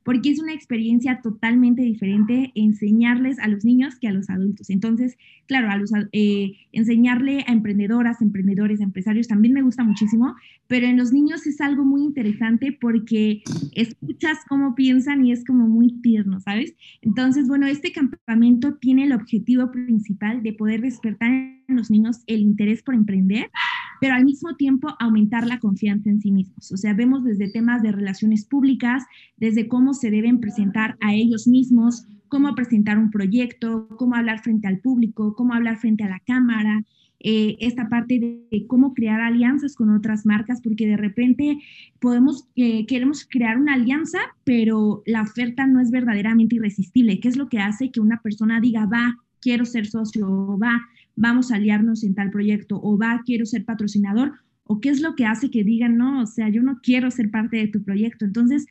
Porque 0.06 0.30
es 0.30 0.38
una 0.38 0.54
experiencia 0.54 1.20
totalmente 1.20 1.82
diferente 1.82 2.52
enseñarles 2.54 3.40
a 3.40 3.48
los 3.48 3.64
niños 3.64 3.96
que 3.96 4.06
a 4.06 4.12
los 4.12 4.30
adultos. 4.30 4.70
Entonces, 4.70 5.18
claro, 5.46 5.68
a 5.68 5.76
los, 5.76 5.90
eh, 6.12 6.52
enseñarle 6.70 7.44
a 7.48 7.52
emprendedoras, 7.52 8.22
emprendedores, 8.22 8.80
empresarios 8.80 9.26
también 9.26 9.52
me 9.52 9.62
gusta 9.62 9.82
muchísimo, 9.82 10.36
pero 10.68 10.86
en 10.86 10.96
los 10.96 11.12
niños 11.12 11.44
es 11.48 11.60
algo 11.60 11.84
muy 11.84 12.02
interesante 12.02 12.70
porque 12.80 13.42
escuchas 13.72 14.38
cómo 14.48 14.76
piensan 14.76 15.26
y 15.26 15.32
es 15.32 15.44
como 15.44 15.66
muy 15.66 16.00
tierno, 16.02 16.38
¿sabes? 16.38 16.76
Entonces, 17.02 17.48
bueno, 17.48 17.66
este 17.66 17.90
campamento 17.90 18.74
tiene 18.76 19.04
el 19.04 19.12
objetivo 19.12 19.72
principal 19.72 20.40
de 20.44 20.52
poder 20.52 20.82
despertar 20.82 21.32
en 21.32 21.56
los 21.66 21.90
niños 21.90 22.22
el 22.28 22.42
interés 22.42 22.80
por 22.84 22.94
emprender 22.94 23.50
pero 24.00 24.14
al 24.14 24.24
mismo 24.24 24.56
tiempo 24.56 24.88
aumentar 24.98 25.46
la 25.46 25.58
confianza 25.58 26.10
en 26.10 26.20
sí 26.20 26.30
mismos. 26.30 26.72
O 26.72 26.76
sea, 26.76 26.94
vemos 26.94 27.24
desde 27.24 27.50
temas 27.50 27.82
de 27.82 27.92
relaciones 27.92 28.44
públicas, 28.44 29.04
desde 29.36 29.68
cómo 29.68 29.94
se 29.94 30.10
deben 30.10 30.40
presentar 30.40 30.96
a 31.00 31.14
ellos 31.14 31.46
mismos, 31.46 32.06
cómo 32.28 32.54
presentar 32.54 32.98
un 32.98 33.10
proyecto, 33.10 33.88
cómo 33.96 34.14
hablar 34.14 34.40
frente 34.42 34.66
al 34.66 34.80
público, 34.80 35.34
cómo 35.34 35.54
hablar 35.54 35.78
frente 35.78 36.04
a 36.04 36.08
la 36.08 36.20
cámara, 36.20 36.84
eh, 37.20 37.56
esta 37.60 37.88
parte 37.88 38.46
de, 38.50 38.66
cómo 38.66 38.94
crear 38.94 39.20
alianzas 39.20 39.74
con 39.74 39.90
otras 39.90 40.26
marcas, 40.26 40.60
porque 40.60 40.86
de 40.86 40.96
repente 40.96 41.58
podemos, 41.98 42.46
eh, 42.56 42.86
queremos 42.86 43.26
crear 43.28 43.58
una 43.58 43.74
alianza, 43.74 44.18
pero 44.44 45.02
la 45.06 45.22
oferta 45.22 45.66
no 45.66 45.80
es 45.80 45.90
verdaderamente 45.90 46.56
irresistible. 46.56 47.18
¿Qué 47.20 47.28
es 47.28 47.36
lo 47.36 47.48
que 47.48 47.58
hace 47.58 47.90
que 47.90 48.00
una 48.00 48.20
persona 48.20 48.60
diga, 48.60 48.86
va, 48.86 49.16
quiero 49.40 49.64
ser 49.64 49.86
socio, 49.86 50.58
va, 50.58 50.80
vamos 51.16 51.50
a 51.50 51.56
aliarnos 51.56 52.04
en 52.04 52.14
tal 52.14 52.30
proyecto, 52.30 52.78
o 52.80 52.98
va, 52.98 53.22
quiero 53.24 53.46
ser 53.46 53.64
patrocinador, 53.64 54.32
o 54.64 54.80
qué 54.80 54.90
es 54.90 55.00
lo 55.00 55.14
que 55.14 55.26
hace 55.26 55.50
que 55.50 55.64
digan, 55.64 55.96
no, 55.96 56.22
o 56.22 56.26
sea, 56.26 56.48
yo 56.48 56.62
no 56.62 56.80
quiero 56.82 57.10
ser 57.10 57.30
parte 57.30 57.56
de 57.56 57.68
tu 57.68 57.82
proyecto. 57.82 58.24
Entonces, 58.24 58.66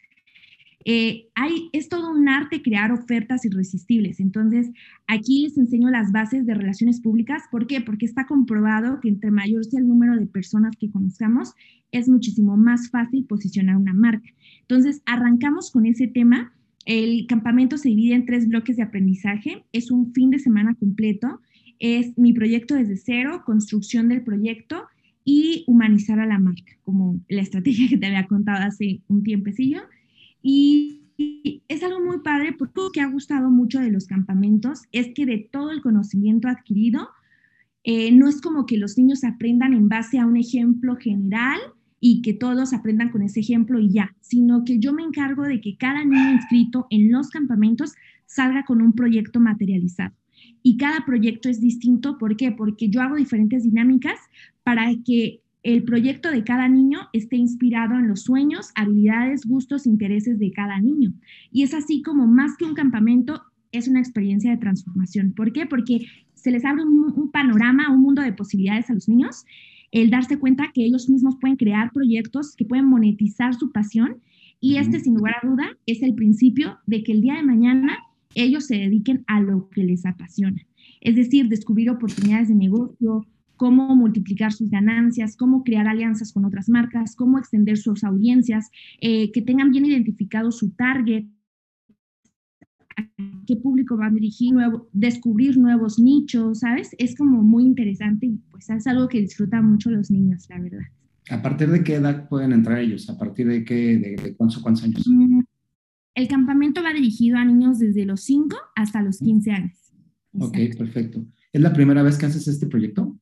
eh, 0.88 1.30
hay, 1.34 1.70
es 1.74 1.90
todo 1.90 2.12
un 2.12 2.30
arte 2.30 2.62
crear 2.62 2.92
ofertas 2.92 3.44
irresistibles. 3.44 4.20
Entonces, 4.20 4.70
aquí 5.08 5.44
les 5.44 5.58
enseño 5.58 5.90
las 5.90 6.12
bases 6.12 6.46
de 6.46 6.54
relaciones 6.54 7.02
públicas. 7.02 7.42
¿Por 7.50 7.66
qué? 7.66 7.82
Porque 7.82 8.06
está 8.06 8.28
comprobado 8.28 9.00
que 9.00 9.10
entre 9.10 9.32
mayor 9.32 9.66
sea 9.66 9.80
el 9.80 9.88
número 9.88 10.16
de 10.16 10.28
personas 10.28 10.76
que 10.78 10.92
conozcamos, 10.92 11.54
es 11.92 12.08
muchísimo 12.08 12.56
más 12.56 12.92
fácil 12.92 13.26
posicionar 13.26 13.78
una 13.78 13.94
marca. 13.94 14.30
Entonces, 14.62 15.02
arrancamos 15.06 15.72
con 15.72 15.88
ese 15.88 16.08
tema. 16.08 16.54
El 16.86 17.26
campamento 17.26 17.78
se 17.78 17.90
divide 17.90 18.14
en 18.14 18.26
tres 18.26 18.48
bloques 18.48 18.78
de 18.78 18.84
aprendizaje. 18.84 19.66
Es 19.72 19.90
un 19.90 20.14
fin 20.14 20.30
de 20.30 20.38
semana 20.38 20.76
completo 20.76 21.42
es 21.80 22.18
mi 22.18 22.34
proyecto 22.34 22.76
desde 22.76 22.98
cero, 22.98 23.44
construcción 23.46 24.10
del 24.10 24.24
proyecto 24.24 24.84
y 25.24 25.64
humanizar 25.68 26.20
a 26.20 26.28
la 26.28 26.40
marca, 26.40 26.78
como 26.84 27.20
la 27.28 27.42
estrategia 27.42 27.90
que 27.90 27.98
te 27.98 28.06
había 28.06 28.28
contado 28.28 28.64
hace 28.64 29.02
un 29.08 29.24
tiempecillo. 29.24 29.82
Y, 30.42 31.02
es 31.70 31.82
algo 31.82 32.02
muy 32.02 32.20
padre 32.20 32.52
porque 32.52 32.82
lo 32.82 32.92
que 32.92 33.00
ha 33.00 33.08
gustado 33.08 33.50
mucho 33.50 33.80
de 33.80 33.90
los 33.90 34.06
campamentos 34.06 34.82
es 34.92 35.14
que 35.16 35.26
de 35.26 35.48
todo 35.50 35.72
el 35.72 35.82
conocimiento 35.82 36.50
adquirido, 36.50 37.08
eh, 37.86 38.12
no 38.12 38.28
es 38.28 38.42
como 38.42 38.66
que 38.66 38.78
los 38.78 38.98
niños 38.98 39.24
aprendan 39.24 39.74
en 39.74 39.88
base 39.88 40.20
a 40.20 40.26
un 40.26 40.36
ejemplo 40.36 40.98
general 40.98 41.58
y 42.02 42.22
que 42.22 42.34
todos 42.34 42.74
aprendan 42.74 43.12
con 43.12 43.22
ese 43.22 43.40
ejemplo 43.40 43.80
y 43.80 43.94
ya, 43.94 44.14
sino 44.20 44.66
que 44.66 44.78
yo 44.78 44.92
me 44.92 45.04
encargo 45.04 45.44
de 45.44 45.62
que 45.62 45.78
cada 45.78 46.04
niño 46.04 46.34
inscrito 46.34 46.86
en 46.90 47.10
los 47.10 47.30
campamentos 47.30 47.94
salga 48.26 48.66
con 48.66 48.82
un 48.82 48.92
proyecto 48.92 49.40
materializado 49.40 50.14
y 50.68 50.78
cada 50.78 51.06
proyecto 51.06 51.48
es 51.48 51.62
distinto. 51.62 52.18
¿Por 52.18 52.38
qué? 52.38 52.52
Porque 52.52 52.90
yo 52.90 53.00
hago 53.00 53.18
diferentes 53.18 53.62
dinámicas 53.62 54.18
para 54.64 54.90
que 55.06 55.42
el 55.62 55.84
proyecto 55.84 56.32
de 56.32 56.44
cada 56.44 56.68
niño 56.68 57.02
esté 57.14 57.36
inspirado 57.36 57.94
en 57.94 58.08
los 58.08 58.24
sueños, 58.24 58.72
habilidades, 58.74 59.46
gustos, 59.46 59.86
intereses 59.86 60.40
de 60.40 60.52
cada 60.52 60.82
niño. 60.82 61.14
Y 61.52 61.62
es 61.62 61.76
así 61.76 62.02
como 62.02 62.26
más 62.26 62.58
que 62.58 62.66
un 62.66 62.74
campamento, 62.74 63.44
es 63.72 63.88
una 63.88 64.00
experiencia 64.00 64.50
de 64.50 64.58
transformación. 64.58 65.34
¿Por 65.34 65.54
qué? 65.54 65.68
Porque 65.68 66.08
se 66.34 66.50
les 66.50 66.66
abre 66.66 66.84
un, 66.84 67.30
panorama, 67.32 67.92
un 67.92 68.02
mundo 68.02 68.24
de 68.24 68.34
posibilidades 68.34 68.90
a 68.90 68.96
los 68.96 69.08
niños, 69.08 69.46
el 69.92 70.10
darse 70.10 70.40
cuenta 70.40 70.72
que 70.74 70.84
ellos 70.84 71.08
mismos 71.12 71.36
pueden 71.40 71.58
crear 71.58 71.92
proyectos, 71.92 72.56
que 72.56 72.66
pueden 72.66 72.86
monetizar 72.86 73.54
su 73.54 73.72
pasión. 73.72 74.18
Y 74.60 74.78
este, 74.78 75.00
sin 75.00 75.14
lugar 75.14 75.36
a 75.44 75.48
duda, 75.48 75.78
es 75.86 76.02
el 76.02 76.16
principio 76.16 76.80
de 76.88 77.04
que 77.04 77.12
el 77.12 77.22
día 77.22 77.36
de 77.36 77.44
mañana 77.44 78.00
ellos 78.36 78.68
se 78.68 78.76
dediquen 78.76 79.24
a 79.28 79.42
lo 79.42 79.70
que 79.70 79.84
les 79.84 80.06
apasiona. 80.06 80.62
Es 81.02 81.16
decir, 81.16 81.50
descubrir 81.50 81.90
oportunidades 81.90 82.50
de 82.50 82.56
negocio, 82.56 83.26
cómo 83.56 83.96
multiplicar 83.96 84.52
sus 84.52 84.70
ganancias, 84.70 85.36
cómo 85.36 85.64
crear 85.64 85.88
alianzas 85.88 86.34
con 86.34 86.46
otras 86.46 86.70
marcas, 86.70 87.16
cómo 87.16 87.40
extender 87.40 87.78
sus 87.78 88.04
audiencias, 88.04 88.70
eh, 89.02 89.32
que 89.32 89.42
tengan 89.42 89.72
bien 89.72 89.86
identificado 89.86 90.52
su 90.52 90.72
target, 90.72 91.26
a 92.98 93.04
qué 93.46 93.56
público 93.58 93.98
van 93.98 94.12
a 94.12 94.14
dirigir, 94.14 94.54
nuevo, 94.54 94.88
descubrir 94.94 95.58
nuevos 95.58 96.00
nichos, 96.00 96.60
¿sabes? 96.60 96.92
Es 96.98 97.16
como 97.16 97.44
muy 97.44 97.64
interesante 97.64 98.28
y 98.28 98.40
pues 98.52 98.70
es 98.70 98.88
algo 98.88 99.08
que 99.08 99.20
disfrutan 99.20 99.70
mucho 99.70 99.90
los 99.90 100.12
niños, 100.12 100.48
la 100.50 100.60
verdad. 100.60 100.86
¿A 101.30 101.42
partir 101.42 101.70
de 101.70 101.84
qué 101.84 101.96
edad 101.96 102.30
pueden 102.30 102.54
entrar 102.54 102.78
ellos? 102.80 103.10
¿A 103.10 103.18
partir 103.18 103.48
de 103.48 103.66
qué, 103.66 103.98
de, 103.98 104.36
cuántos, 104.36 104.62
cuántos 104.62 104.84
años? 104.84 105.06
Mm, 105.08 105.42
el 106.16 106.28
campamento 106.30 106.82
va 106.82 106.94
dirigido 106.94 107.38
a 107.38 107.46
niños 107.46 107.78
desde 107.78 108.06
los 108.06 108.22
5 108.22 108.56
hasta 108.76 109.02
los 109.02 109.20
15 109.20 109.52
años. 109.52 109.78
Ok, 110.40 110.58
perfecto. 110.78 111.26
¿Es 111.52 111.62
la 111.62 111.74
primera 111.74 112.04
vez 112.04 112.18
que 112.18 112.26
haces 112.26 112.48
este 112.48 112.68
proyecto? 112.68 113.20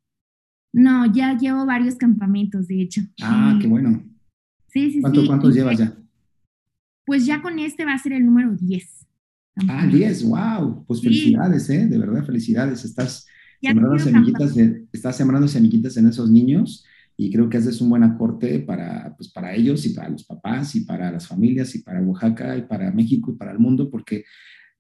No, 0.72 1.12
ya 1.12 1.38
llevo 1.38 1.66
varios 1.66 1.96
campamentos, 1.96 2.68
de 2.68 2.82
hecho. 2.82 3.02
Ah, 3.22 3.58
qué 3.60 3.68
bueno. 3.68 4.04
Sí, 4.68 4.92
sí, 4.92 5.02
sí. 5.04 5.28
¿Cuántos 5.28 5.54
llevas 5.54 5.78
ya? 5.78 5.96
Pues 7.06 7.26
ya 7.26 7.42
con 7.42 7.60
este 7.60 7.86
va 7.86 7.94
a 7.94 8.00
ser 8.00 8.14
el 8.14 8.26
número 8.26 8.56
10. 8.56 9.08
Ah, 9.68 9.86
10, 9.86 10.24
wow. 10.24 10.86
Pues 10.88 11.02
felicidades, 11.02 11.70
¿eh? 11.70 11.86
De 11.86 11.98
verdad, 11.98 12.26
felicidades. 12.26 12.86
Estás 12.86 13.28
sembrando 13.62 14.00
semillitas, 14.00 14.58
estás 14.92 15.18
sembrando 15.18 15.48
semillitas 15.48 15.98
en 15.98 16.08
esos 16.08 16.30
niños 16.30 16.86
y 17.16 17.32
creo 17.32 17.50
que 17.50 17.58
ese 17.58 17.70
es 17.70 17.82
un 17.82 17.90
buen 17.90 18.04
aporte 18.04 18.60
para, 18.60 19.14
pues, 19.16 19.32
para 19.32 19.54
ellos 19.54 19.86
y 19.86 19.90
para 19.90 20.10
los 20.10 20.24
papás 20.26 20.76
y 20.76 20.82
para 20.82 21.12
las 21.12 21.28
familias 21.28 21.76
y 21.76 21.84
para 21.84 22.02
Oaxaca 22.02 22.58
y 22.58 22.64
para 22.64 22.92
México 22.92 23.32
y 23.32 23.38
para 23.38 23.52
el 23.52 23.60
mundo, 23.60 23.90
porque 23.90 24.24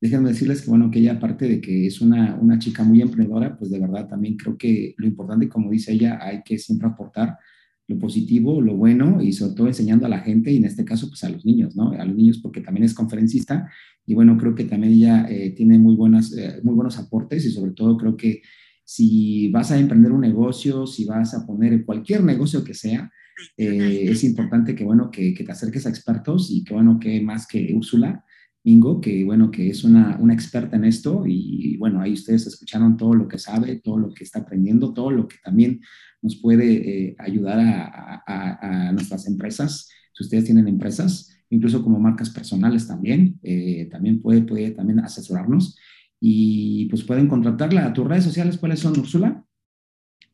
déjenme 0.01 0.29
decirles 0.29 0.61
que, 0.61 0.69
bueno, 0.69 0.91
que 0.91 0.99
ella, 0.99 1.13
aparte 1.13 1.47
de 1.47 1.61
que 1.61 1.87
es 1.87 2.01
una, 2.01 2.35
una 2.35 2.59
chica 2.59 2.83
muy 2.83 3.01
emprendedora, 3.01 3.57
pues 3.57 3.71
de 3.71 3.79
verdad 3.79 4.07
también 4.07 4.35
creo 4.35 4.57
que 4.57 4.95
lo 4.97 5.07
importante, 5.07 5.47
como 5.47 5.71
dice 5.71 5.93
ella, 5.93 6.19
hay 6.21 6.41
que 6.43 6.57
siempre 6.57 6.87
aportar 6.87 7.37
lo 7.87 7.99
positivo, 7.99 8.61
lo 8.61 8.75
bueno 8.75 9.21
y 9.21 9.33
sobre 9.33 9.55
todo 9.55 9.67
enseñando 9.67 10.05
a 10.05 10.09
la 10.09 10.19
gente 10.19 10.51
y 10.51 10.57
en 10.57 10.65
este 10.65 10.85
caso 10.85 11.09
pues 11.09 11.23
a 11.23 11.29
los 11.29 11.45
niños, 11.45 11.75
¿no? 11.75 11.91
A 11.91 12.05
los 12.05 12.15
niños 12.15 12.39
porque 12.39 12.61
también 12.61 12.85
es 12.85 12.93
conferencista 12.93 13.69
y 14.05 14.13
bueno, 14.13 14.37
creo 14.37 14.55
que 14.55 14.63
también 14.65 14.93
ella 14.93 15.27
eh, 15.29 15.51
tiene 15.51 15.77
muy, 15.77 15.95
buenas, 15.95 16.35
eh, 16.37 16.59
muy 16.63 16.73
buenos 16.75 16.97
aportes 16.97 17.45
y 17.45 17.51
sobre 17.51 17.71
todo 17.71 17.97
creo 17.97 18.15
que 18.15 18.41
si 18.83 19.49
vas 19.49 19.71
a 19.71 19.79
emprender 19.79 20.11
un 20.11 20.21
negocio, 20.21 20.85
si 20.85 21.05
vas 21.05 21.33
a 21.33 21.45
poner 21.45 21.85
cualquier 21.85 22.23
negocio 22.23 22.63
que 22.63 22.73
sea, 22.73 23.09
eh, 23.57 24.05
es 24.09 24.23
importante 24.23 24.75
que, 24.75 24.83
bueno, 24.83 25.09
que, 25.09 25.33
te 25.33 25.51
acerques 25.51 25.85
a 25.85 25.89
expertos 25.89 26.49
y 26.51 26.63
que, 26.63 26.73
bueno, 26.73 26.99
que 26.99 27.21
más 27.21 27.47
que 27.47 27.73
Úrsula 27.73 28.23
Mingo, 28.63 29.01
que, 29.01 29.23
bueno, 29.23 29.51
que 29.51 29.69
es 29.69 29.83
una, 29.83 30.17
experta 30.31 30.77
en 30.77 30.85
esto 30.85 31.23
y, 31.27 31.77
bueno, 31.77 32.01
ahí 32.01 32.13
ustedes 32.13 32.47
escucharon 32.47 32.95
todo 32.97 33.13
lo 33.13 33.27
que 33.27 33.37
sabe, 33.37 33.81
todo 33.83 33.97
lo 33.97 34.13
que 34.13 34.23
está 34.23 34.39
aprendiendo, 34.39 34.93
todo 34.93 35.11
lo 35.11 35.27
que 35.27 35.37
también 35.43 35.81
nos 36.21 36.37
puede 36.37 37.07
eh, 37.07 37.15
ayudar 37.19 37.59
a, 37.59 38.91
nuestras 38.93 39.27
empresas, 39.27 39.89
si 40.13 40.23
ustedes 40.23 40.45
tienen 40.45 40.67
empresas, 40.67 41.35
incluso 41.49 41.83
como 41.83 41.99
marcas 41.99 42.29
personales 42.29 42.87
también, 42.87 43.39
eh, 43.41 43.89
también 43.91 44.21
puede, 44.21 44.43
puede 44.43 44.71
también 44.71 44.99
asesorarnos 44.99 45.75
y 46.25 46.85
pues 46.85 47.03
pueden 47.03 47.27
contratarla. 47.27 47.85
¿A 47.85 47.91
tus 47.91 48.07
redes 48.07 48.23
sociales 48.23 48.57
cuáles 48.57 48.79
son, 48.79 48.97
Úrsula? 48.97 49.45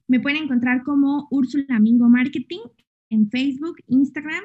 Me 0.07 0.19
pueden 0.19 0.43
encontrar 0.43 0.83
como 0.83 1.27
Úrsula 1.31 1.79
Mingo 1.79 2.07
Marketing 2.07 2.59
en 3.09 3.27
Facebook, 3.31 3.77
Instagram 3.87 4.43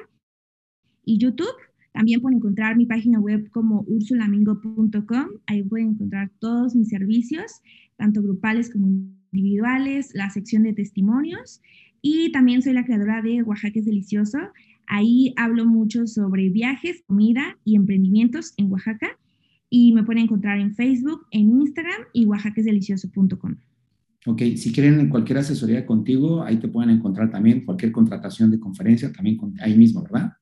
y 1.03 1.19
YouTube. 1.19 1.53
También 1.93 2.19
pueden 2.19 2.39
encontrar 2.39 2.75
mi 2.75 2.87
página 2.87 3.19
web 3.19 3.47
como 3.51 3.85
ursulamingo.com. 3.87 5.27
Ahí 5.45 5.61
pueden 5.61 5.89
encontrar 5.89 6.31
todos 6.39 6.75
mis 6.75 6.89
servicios, 6.89 7.61
tanto 7.95 8.23
grupales 8.23 8.71
como 8.71 8.87
individuales, 9.31 10.15
la 10.15 10.31
sección 10.31 10.63
de 10.63 10.73
testimonios. 10.73 11.61
Y 12.01 12.31
también 12.31 12.63
soy 12.63 12.73
la 12.73 12.85
creadora 12.85 13.21
de 13.21 13.43
Oaxaca 13.43 13.77
es 13.77 13.85
Delicioso. 13.85 14.39
Ahí 14.87 15.35
hablo 15.37 15.67
mucho 15.67 16.07
sobre 16.07 16.49
viajes, 16.49 17.03
comida 17.05 17.59
y 17.63 17.75
emprendimientos 17.75 18.55
en 18.57 18.71
Oaxaca. 18.71 19.19
Y 19.69 19.93
me 19.93 20.03
pueden 20.03 20.23
encontrar 20.23 20.59
en 20.59 20.75
Facebook, 20.75 21.25
en 21.31 21.61
Instagram 21.61 22.01
y 22.13 22.25
oaxaquesdelicioso.com. 22.25 23.55
Ok, 24.27 24.41
si 24.55 24.71
quieren 24.71 25.09
cualquier 25.09 25.39
asesoría 25.39 25.85
contigo, 25.85 26.43
ahí 26.43 26.57
te 26.57 26.67
pueden 26.67 26.89
encontrar 26.89 27.29
también 27.29 27.63
cualquier 27.63 27.91
contratación 27.91 28.49
de 28.49 28.59
conferencia, 28.59 29.11
también 29.11 29.37
ahí 29.59 29.77
mismo, 29.77 30.01
¿verdad? 30.01 30.33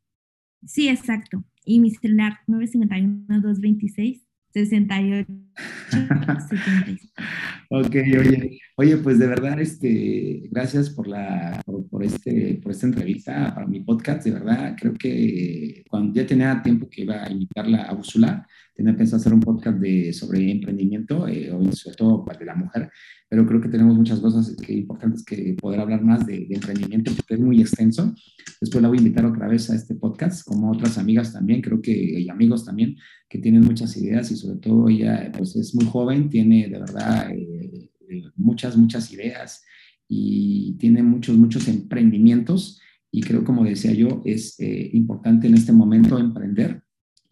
Sí, 0.65 0.87
exacto. 0.87 1.43
Y 1.65 1.79
mi 1.79 1.91
celular 1.91 2.39
951-226. 2.47 4.21
68 4.53 5.27
ok, 7.69 7.95
oye, 8.19 8.59
oye, 8.77 8.97
pues 8.97 9.17
de 9.17 9.27
verdad, 9.27 9.59
este, 9.59 10.43
gracias 10.51 10.91
por 10.91 11.07
la, 11.07 11.59
por, 11.89 12.03
este, 12.03 12.59
por 12.61 12.71
esta 12.71 12.85
entrevista 12.85 13.53
para 13.53 13.65
mi 13.65 13.79
podcast, 13.79 14.23
de 14.25 14.31
verdad, 14.31 14.75
creo 14.79 14.93
que 14.93 15.83
cuando 15.89 16.13
ya 16.13 16.27
tenía 16.27 16.61
tiempo 16.61 16.87
que 16.87 17.01
iba 17.01 17.23
a 17.23 17.31
invitarla 17.31 17.83
a 17.83 17.95
Úrsula, 17.95 18.47
tenía 18.73 18.95
pensado 18.95 19.17
hacer 19.17 19.33
un 19.33 19.39
podcast 19.39 19.77
de, 19.79 20.11
sobre 20.13 20.51
emprendimiento, 20.51 21.27
eh, 21.27 21.51
sobre 21.71 21.95
todo 21.95 22.25
para 22.25 22.43
la 22.43 22.55
mujer, 22.55 22.89
pero 23.29 23.45
creo 23.45 23.61
que 23.61 23.69
tenemos 23.69 23.95
muchas 23.95 24.19
cosas 24.19 24.55
que, 24.55 24.73
importantes 24.73 25.23
que 25.23 25.55
poder 25.59 25.79
hablar 25.79 26.03
más 26.03 26.25
de, 26.25 26.47
emprendimiento, 26.49 27.11
porque 27.15 27.35
es 27.35 27.39
muy 27.39 27.61
extenso. 27.61 28.13
Después 28.61 28.81
la 28.81 28.89
voy 28.89 28.97
a 28.97 29.01
invitar 29.01 29.25
otra 29.25 29.47
vez 29.47 29.69
a 29.69 29.75
este 29.75 29.95
podcast, 29.95 30.45
como 30.45 30.71
otras 30.71 30.97
amigas 30.97 31.33
también, 31.33 31.61
creo 31.61 31.81
que, 31.81 31.91
y 31.91 32.29
amigos 32.29 32.65
también, 32.65 32.95
que 33.29 33.39
tienen 33.39 33.61
muchas 33.61 33.95
ideas 33.97 34.31
y 34.31 34.35
sobre 34.35 34.59
todo 34.59 34.89
ella, 34.89 35.31
pues 35.35 35.55
es 35.55 35.73
muy 35.75 35.85
joven, 35.85 36.29
tiene 36.29 36.67
de 36.67 36.79
verdad 36.79 37.31
eh, 37.31 37.89
muchas, 38.35 38.77
muchas 38.77 39.11
ideas 39.11 39.63
y 40.07 40.75
tiene 40.77 41.01
muchos, 41.01 41.37
muchos 41.37 41.67
emprendimientos. 41.67 42.79
Y 43.11 43.21
creo, 43.21 43.43
como 43.43 43.63
decía 43.63 43.93
yo, 43.93 44.21
es 44.25 44.59
eh, 44.59 44.89
importante 44.93 45.47
en 45.47 45.53
este 45.53 45.71
momento 45.71 46.17
emprender 46.17 46.82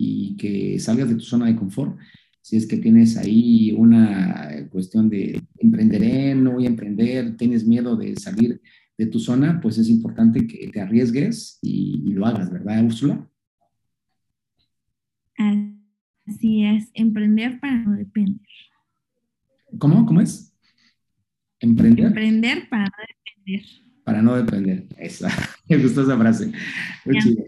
y 0.04 0.36
que 0.38 0.80
salgas 0.80 1.10
de 1.10 1.16
tu 1.16 1.22
zona 1.22 1.46
de 1.46 1.56
confort 1.56 1.98
si 2.42 2.58
es 2.58 2.68
que 2.68 2.78
tienes 2.78 3.18
ahí 3.18 3.72
una 3.72 4.68
cuestión 4.72 5.10
de 5.10 5.42
emprenderé, 5.60 6.34
no 6.36 6.54
voy 6.54 6.66
a 6.66 6.70
emprender, 6.70 7.38
tienes 7.38 7.66
miedo 7.66 7.96
de 7.96 8.16
salir 8.16 8.62
de 8.98 9.06
tu 9.06 9.20
zona, 9.20 9.60
pues 9.62 9.78
es 9.78 9.90
importante 9.90 10.48
que 10.48 10.70
te 10.70 10.82
arriesgues 10.82 11.60
y, 11.62 12.14
lo 12.14 12.26
hagas, 12.26 12.52
¿verdad, 12.52 12.84
Úrsula? 12.84 13.30
Así 16.26 16.64
es, 16.66 16.90
emprender 16.94 17.60
para 17.60 17.78
no 17.78 17.96
depender. 17.96 18.46
¿Cómo? 19.78 20.06
¿Cómo 20.06 20.22
es? 20.22 20.54
Emprender. 21.60 22.08
Emprender 22.08 22.70
para 22.70 22.86
no 22.86 22.92
depender. 23.08 23.66
Para 24.04 24.22
no 24.22 24.36
depender. 24.36 24.88
Esa. 24.98 25.30
Me 25.70 25.78
gustó 25.78 26.02
esa 26.02 26.18
frase. 26.18 26.52
Muy 27.06 27.20
chido. 27.20 27.44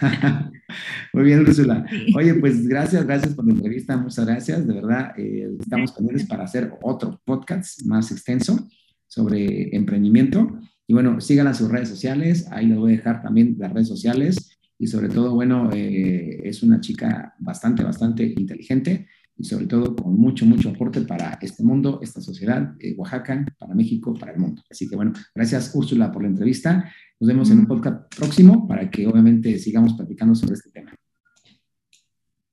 Muy 1.12 1.24
bien, 1.24 1.40
Úrsula. 1.40 1.84
Oye, 2.14 2.34
pues 2.34 2.66
gracias, 2.66 3.04
gracias 3.04 3.34
por 3.34 3.46
la 3.46 3.52
entrevista, 3.52 3.96
muchas 3.96 4.26
gracias. 4.26 4.66
De 4.66 4.74
verdad, 4.74 5.12
eh, 5.16 5.56
estamos 5.60 5.92
pendientes 5.92 6.26
para 6.26 6.44
hacer 6.44 6.72
otro 6.82 7.20
podcast 7.24 7.82
más 7.82 8.10
extenso 8.10 8.68
sobre 9.06 9.74
emprendimiento. 9.74 10.58
Y 10.86 10.94
bueno, 10.94 11.20
sigan 11.20 11.46
a 11.46 11.54
sus 11.54 11.70
redes 11.70 11.88
sociales, 11.88 12.46
ahí 12.50 12.66
les 12.66 12.78
voy 12.78 12.92
a 12.92 12.96
dejar 12.96 13.22
también 13.22 13.56
las 13.58 13.72
redes 13.72 13.88
sociales. 13.88 14.58
Y 14.78 14.86
sobre 14.86 15.08
todo, 15.08 15.34
bueno, 15.34 15.70
eh, 15.72 16.40
es 16.44 16.62
una 16.62 16.80
chica 16.80 17.34
bastante, 17.38 17.82
bastante 17.82 18.24
inteligente 18.36 19.08
y 19.38 19.44
sobre 19.44 19.66
todo 19.66 19.94
con 19.94 20.18
mucho, 20.18 20.44
mucho 20.44 20.70
aporte 20.70 21.00
para 21.02 21.38
este 21.40 21.62
mundo, 21.62 22.00
esta 22.02 22.20
sociedad, 22.20 22.74
eh, 22.80 22.94
Oaxaca, 22.96 23.46
para 23.58 23.74
México, 23.74 24.12
para 24.14 24.32
el 24.32 24.38
mundo. 24.38 24.62
Así 24.68 24.88
que 24.88 24.96
bueno, 24.96 25.12
gracias 25.34 25.70
Úrsula 25.74 26.10
por 26.10 26.22
la 26.22 26.28
entrevista. 26.28 26.92
Nos 27.20 27.28
vemos 27.28 27.50
en 27.50 27.60
un 27.60 27.66
podcast 27.66 28.14
próximo 28.14 28.66
para 28.66 28.90
que 28.90 29.06
obviamente 29.06 29.58
sigamos 29.58 29.94
platicando 29.94 30.34
sobre 30.34 30.54
este 30.54 30.70
tema. 30.70 30.92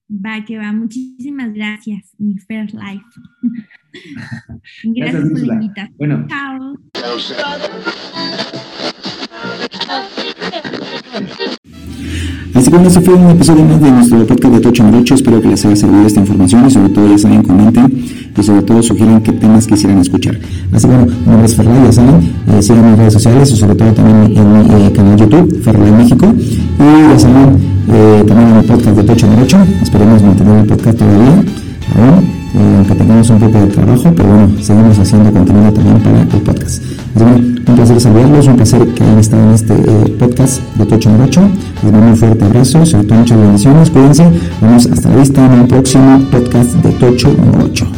Va, 0.09 0.45
que 0.45 0.57
va. 0.57 0.71
Muchísimas 0.71 1.51
gracias, 1.53 2.13
mi 2.19 2.37
Fair 2.37 2.71
Life. 2.73 3.05
gracias, 4.83 5.29
por 5.29 5.47
la 5.47 5.53
invitación. 5.55 5.95
Bueno. 5.97 6.27
Chao. 6.27 6.75
Así 12.55 12.65
que 12.65 12.77
bueno, 12.77 12.87
ese 12.87 13.01
fue 13.01 13.13
un 13.15 13.29
episodio 13.31 13.65
más 13.65 13.81
de 13.81 13.91
nuestro 13.91 14.25
podcast 14.25 14.53
de 14.53 14.59
Tocho 14.61 14.83
Morocho. 14.85 15.15
Espero 15.15 15.41
que 15.41 15.49
les 15.49 15.65
haya 15.65 15.75
servido 15.75 16.07
esta 16.07 16.21
información 16.21 16.65
y 16.65 16.71
sobre 16.71 16.87
todo 16.87 17.09
ya 17.09 17.17
saben, 17.17 17.43
comenten 17.43 18.05
y 18.37 18.43
sobre 18.43 18.61
todo 18.61 18.81
sugieran 18.81 19.21
qué 19.21 19.33
temas 19.33 19.67
quisieran 19.67 19.99
escuchar. 19.99 20.39
Así 20.71 20.87
que 20.87 20.95
bueno, 20.95 21.11
mi 21.11 21.27
nombre 21.27 21.45
es 21.47 21.55
Ferrari, 21.55 21.85
ya 21.85 21.91
saben, 21.91 22.33
eh, 22.47 22.61
sigan 22.61 22.89
mis 22.91 22.97
redes 22.97 23.13
sociales 23.13 23.51
y 23.51 23.57
sobre 23.57 23.75
todo 23.75 23.91
también 23.91 24.37
en 24.37 24.53
mi 24.53 24.85
eh, 24.85 24.91
canal 24.93 25.17
YouTube, 25.17 25.61
Ferrari 25.63 25.91
México. 25.91 26.33
Y 26.33 27.11
ya 27.11 27.19
saben, 27.19 27.57
eh, 27.89 28.23
también 28.25 28.49
en 28.49 28.55
el 28.55 28.65
podcast 28.65 28.95
de 28.95 29.03
Tocho 29.03 29.27
Morocho. 29.27 29.57
Esperemos 29.81 30.23
mantener 30.23 30.59
el 30.59 30.65
podcast 30.65 30.97
todavía 30.97 31.43
aunque 32.57 32.95
tengamos 32.95 33.29
un 33.29 33.39
poco 33.39 33.59
de 33.59 33.67
trabajo, 33.67 34.13
pero 34.15 34.29
bueno, 34.29 34.49
seguimos 34.61 34.99
haciendo 34.99 35.31
contenido 35.31 35.71
también 35.71 35.99
para 35.99 36.21
el 36.21 36.27
podcast. 36.27 36.83
un 37.15 37.75
placer 37.75 37.99
saludarlos, 37.99 38.47
un 38.47 38.55
placer 38.55 38.87
que 38.87 39.03
hayan 39.03 39.19
estado 39.19 39.43
en 39.43 39.53
este 39.53 39.73
eh, 39.73 40.15
podcast 40.19 40.61
de 40.75 40.85
Tocho 40.85 41.09
Morocho. 41.09 41.41
Les 41.83 41.91
mando 41.91 42.07
un 42.07 42.17
fuerte 42.17 42.45
abrazo, 42.45 42.85
sobre 42.85 43.07
todo 43.07 43.19
muchas 43.19 43.37
bendiciones, 43.37 43.89
cuídense. 43.89 44.25
Vamos 44.61 44.85
hasta 44.87 45.09
la 45.09 45.15
vista 45.15 45.45
en 45.45 45.53
el 45.53 45.67
próximo 45.67 46.19
podcast 46.31 46.73
de 46.75 46.91
Tocho 46.91 47.35
Morocho. 47.37 47.94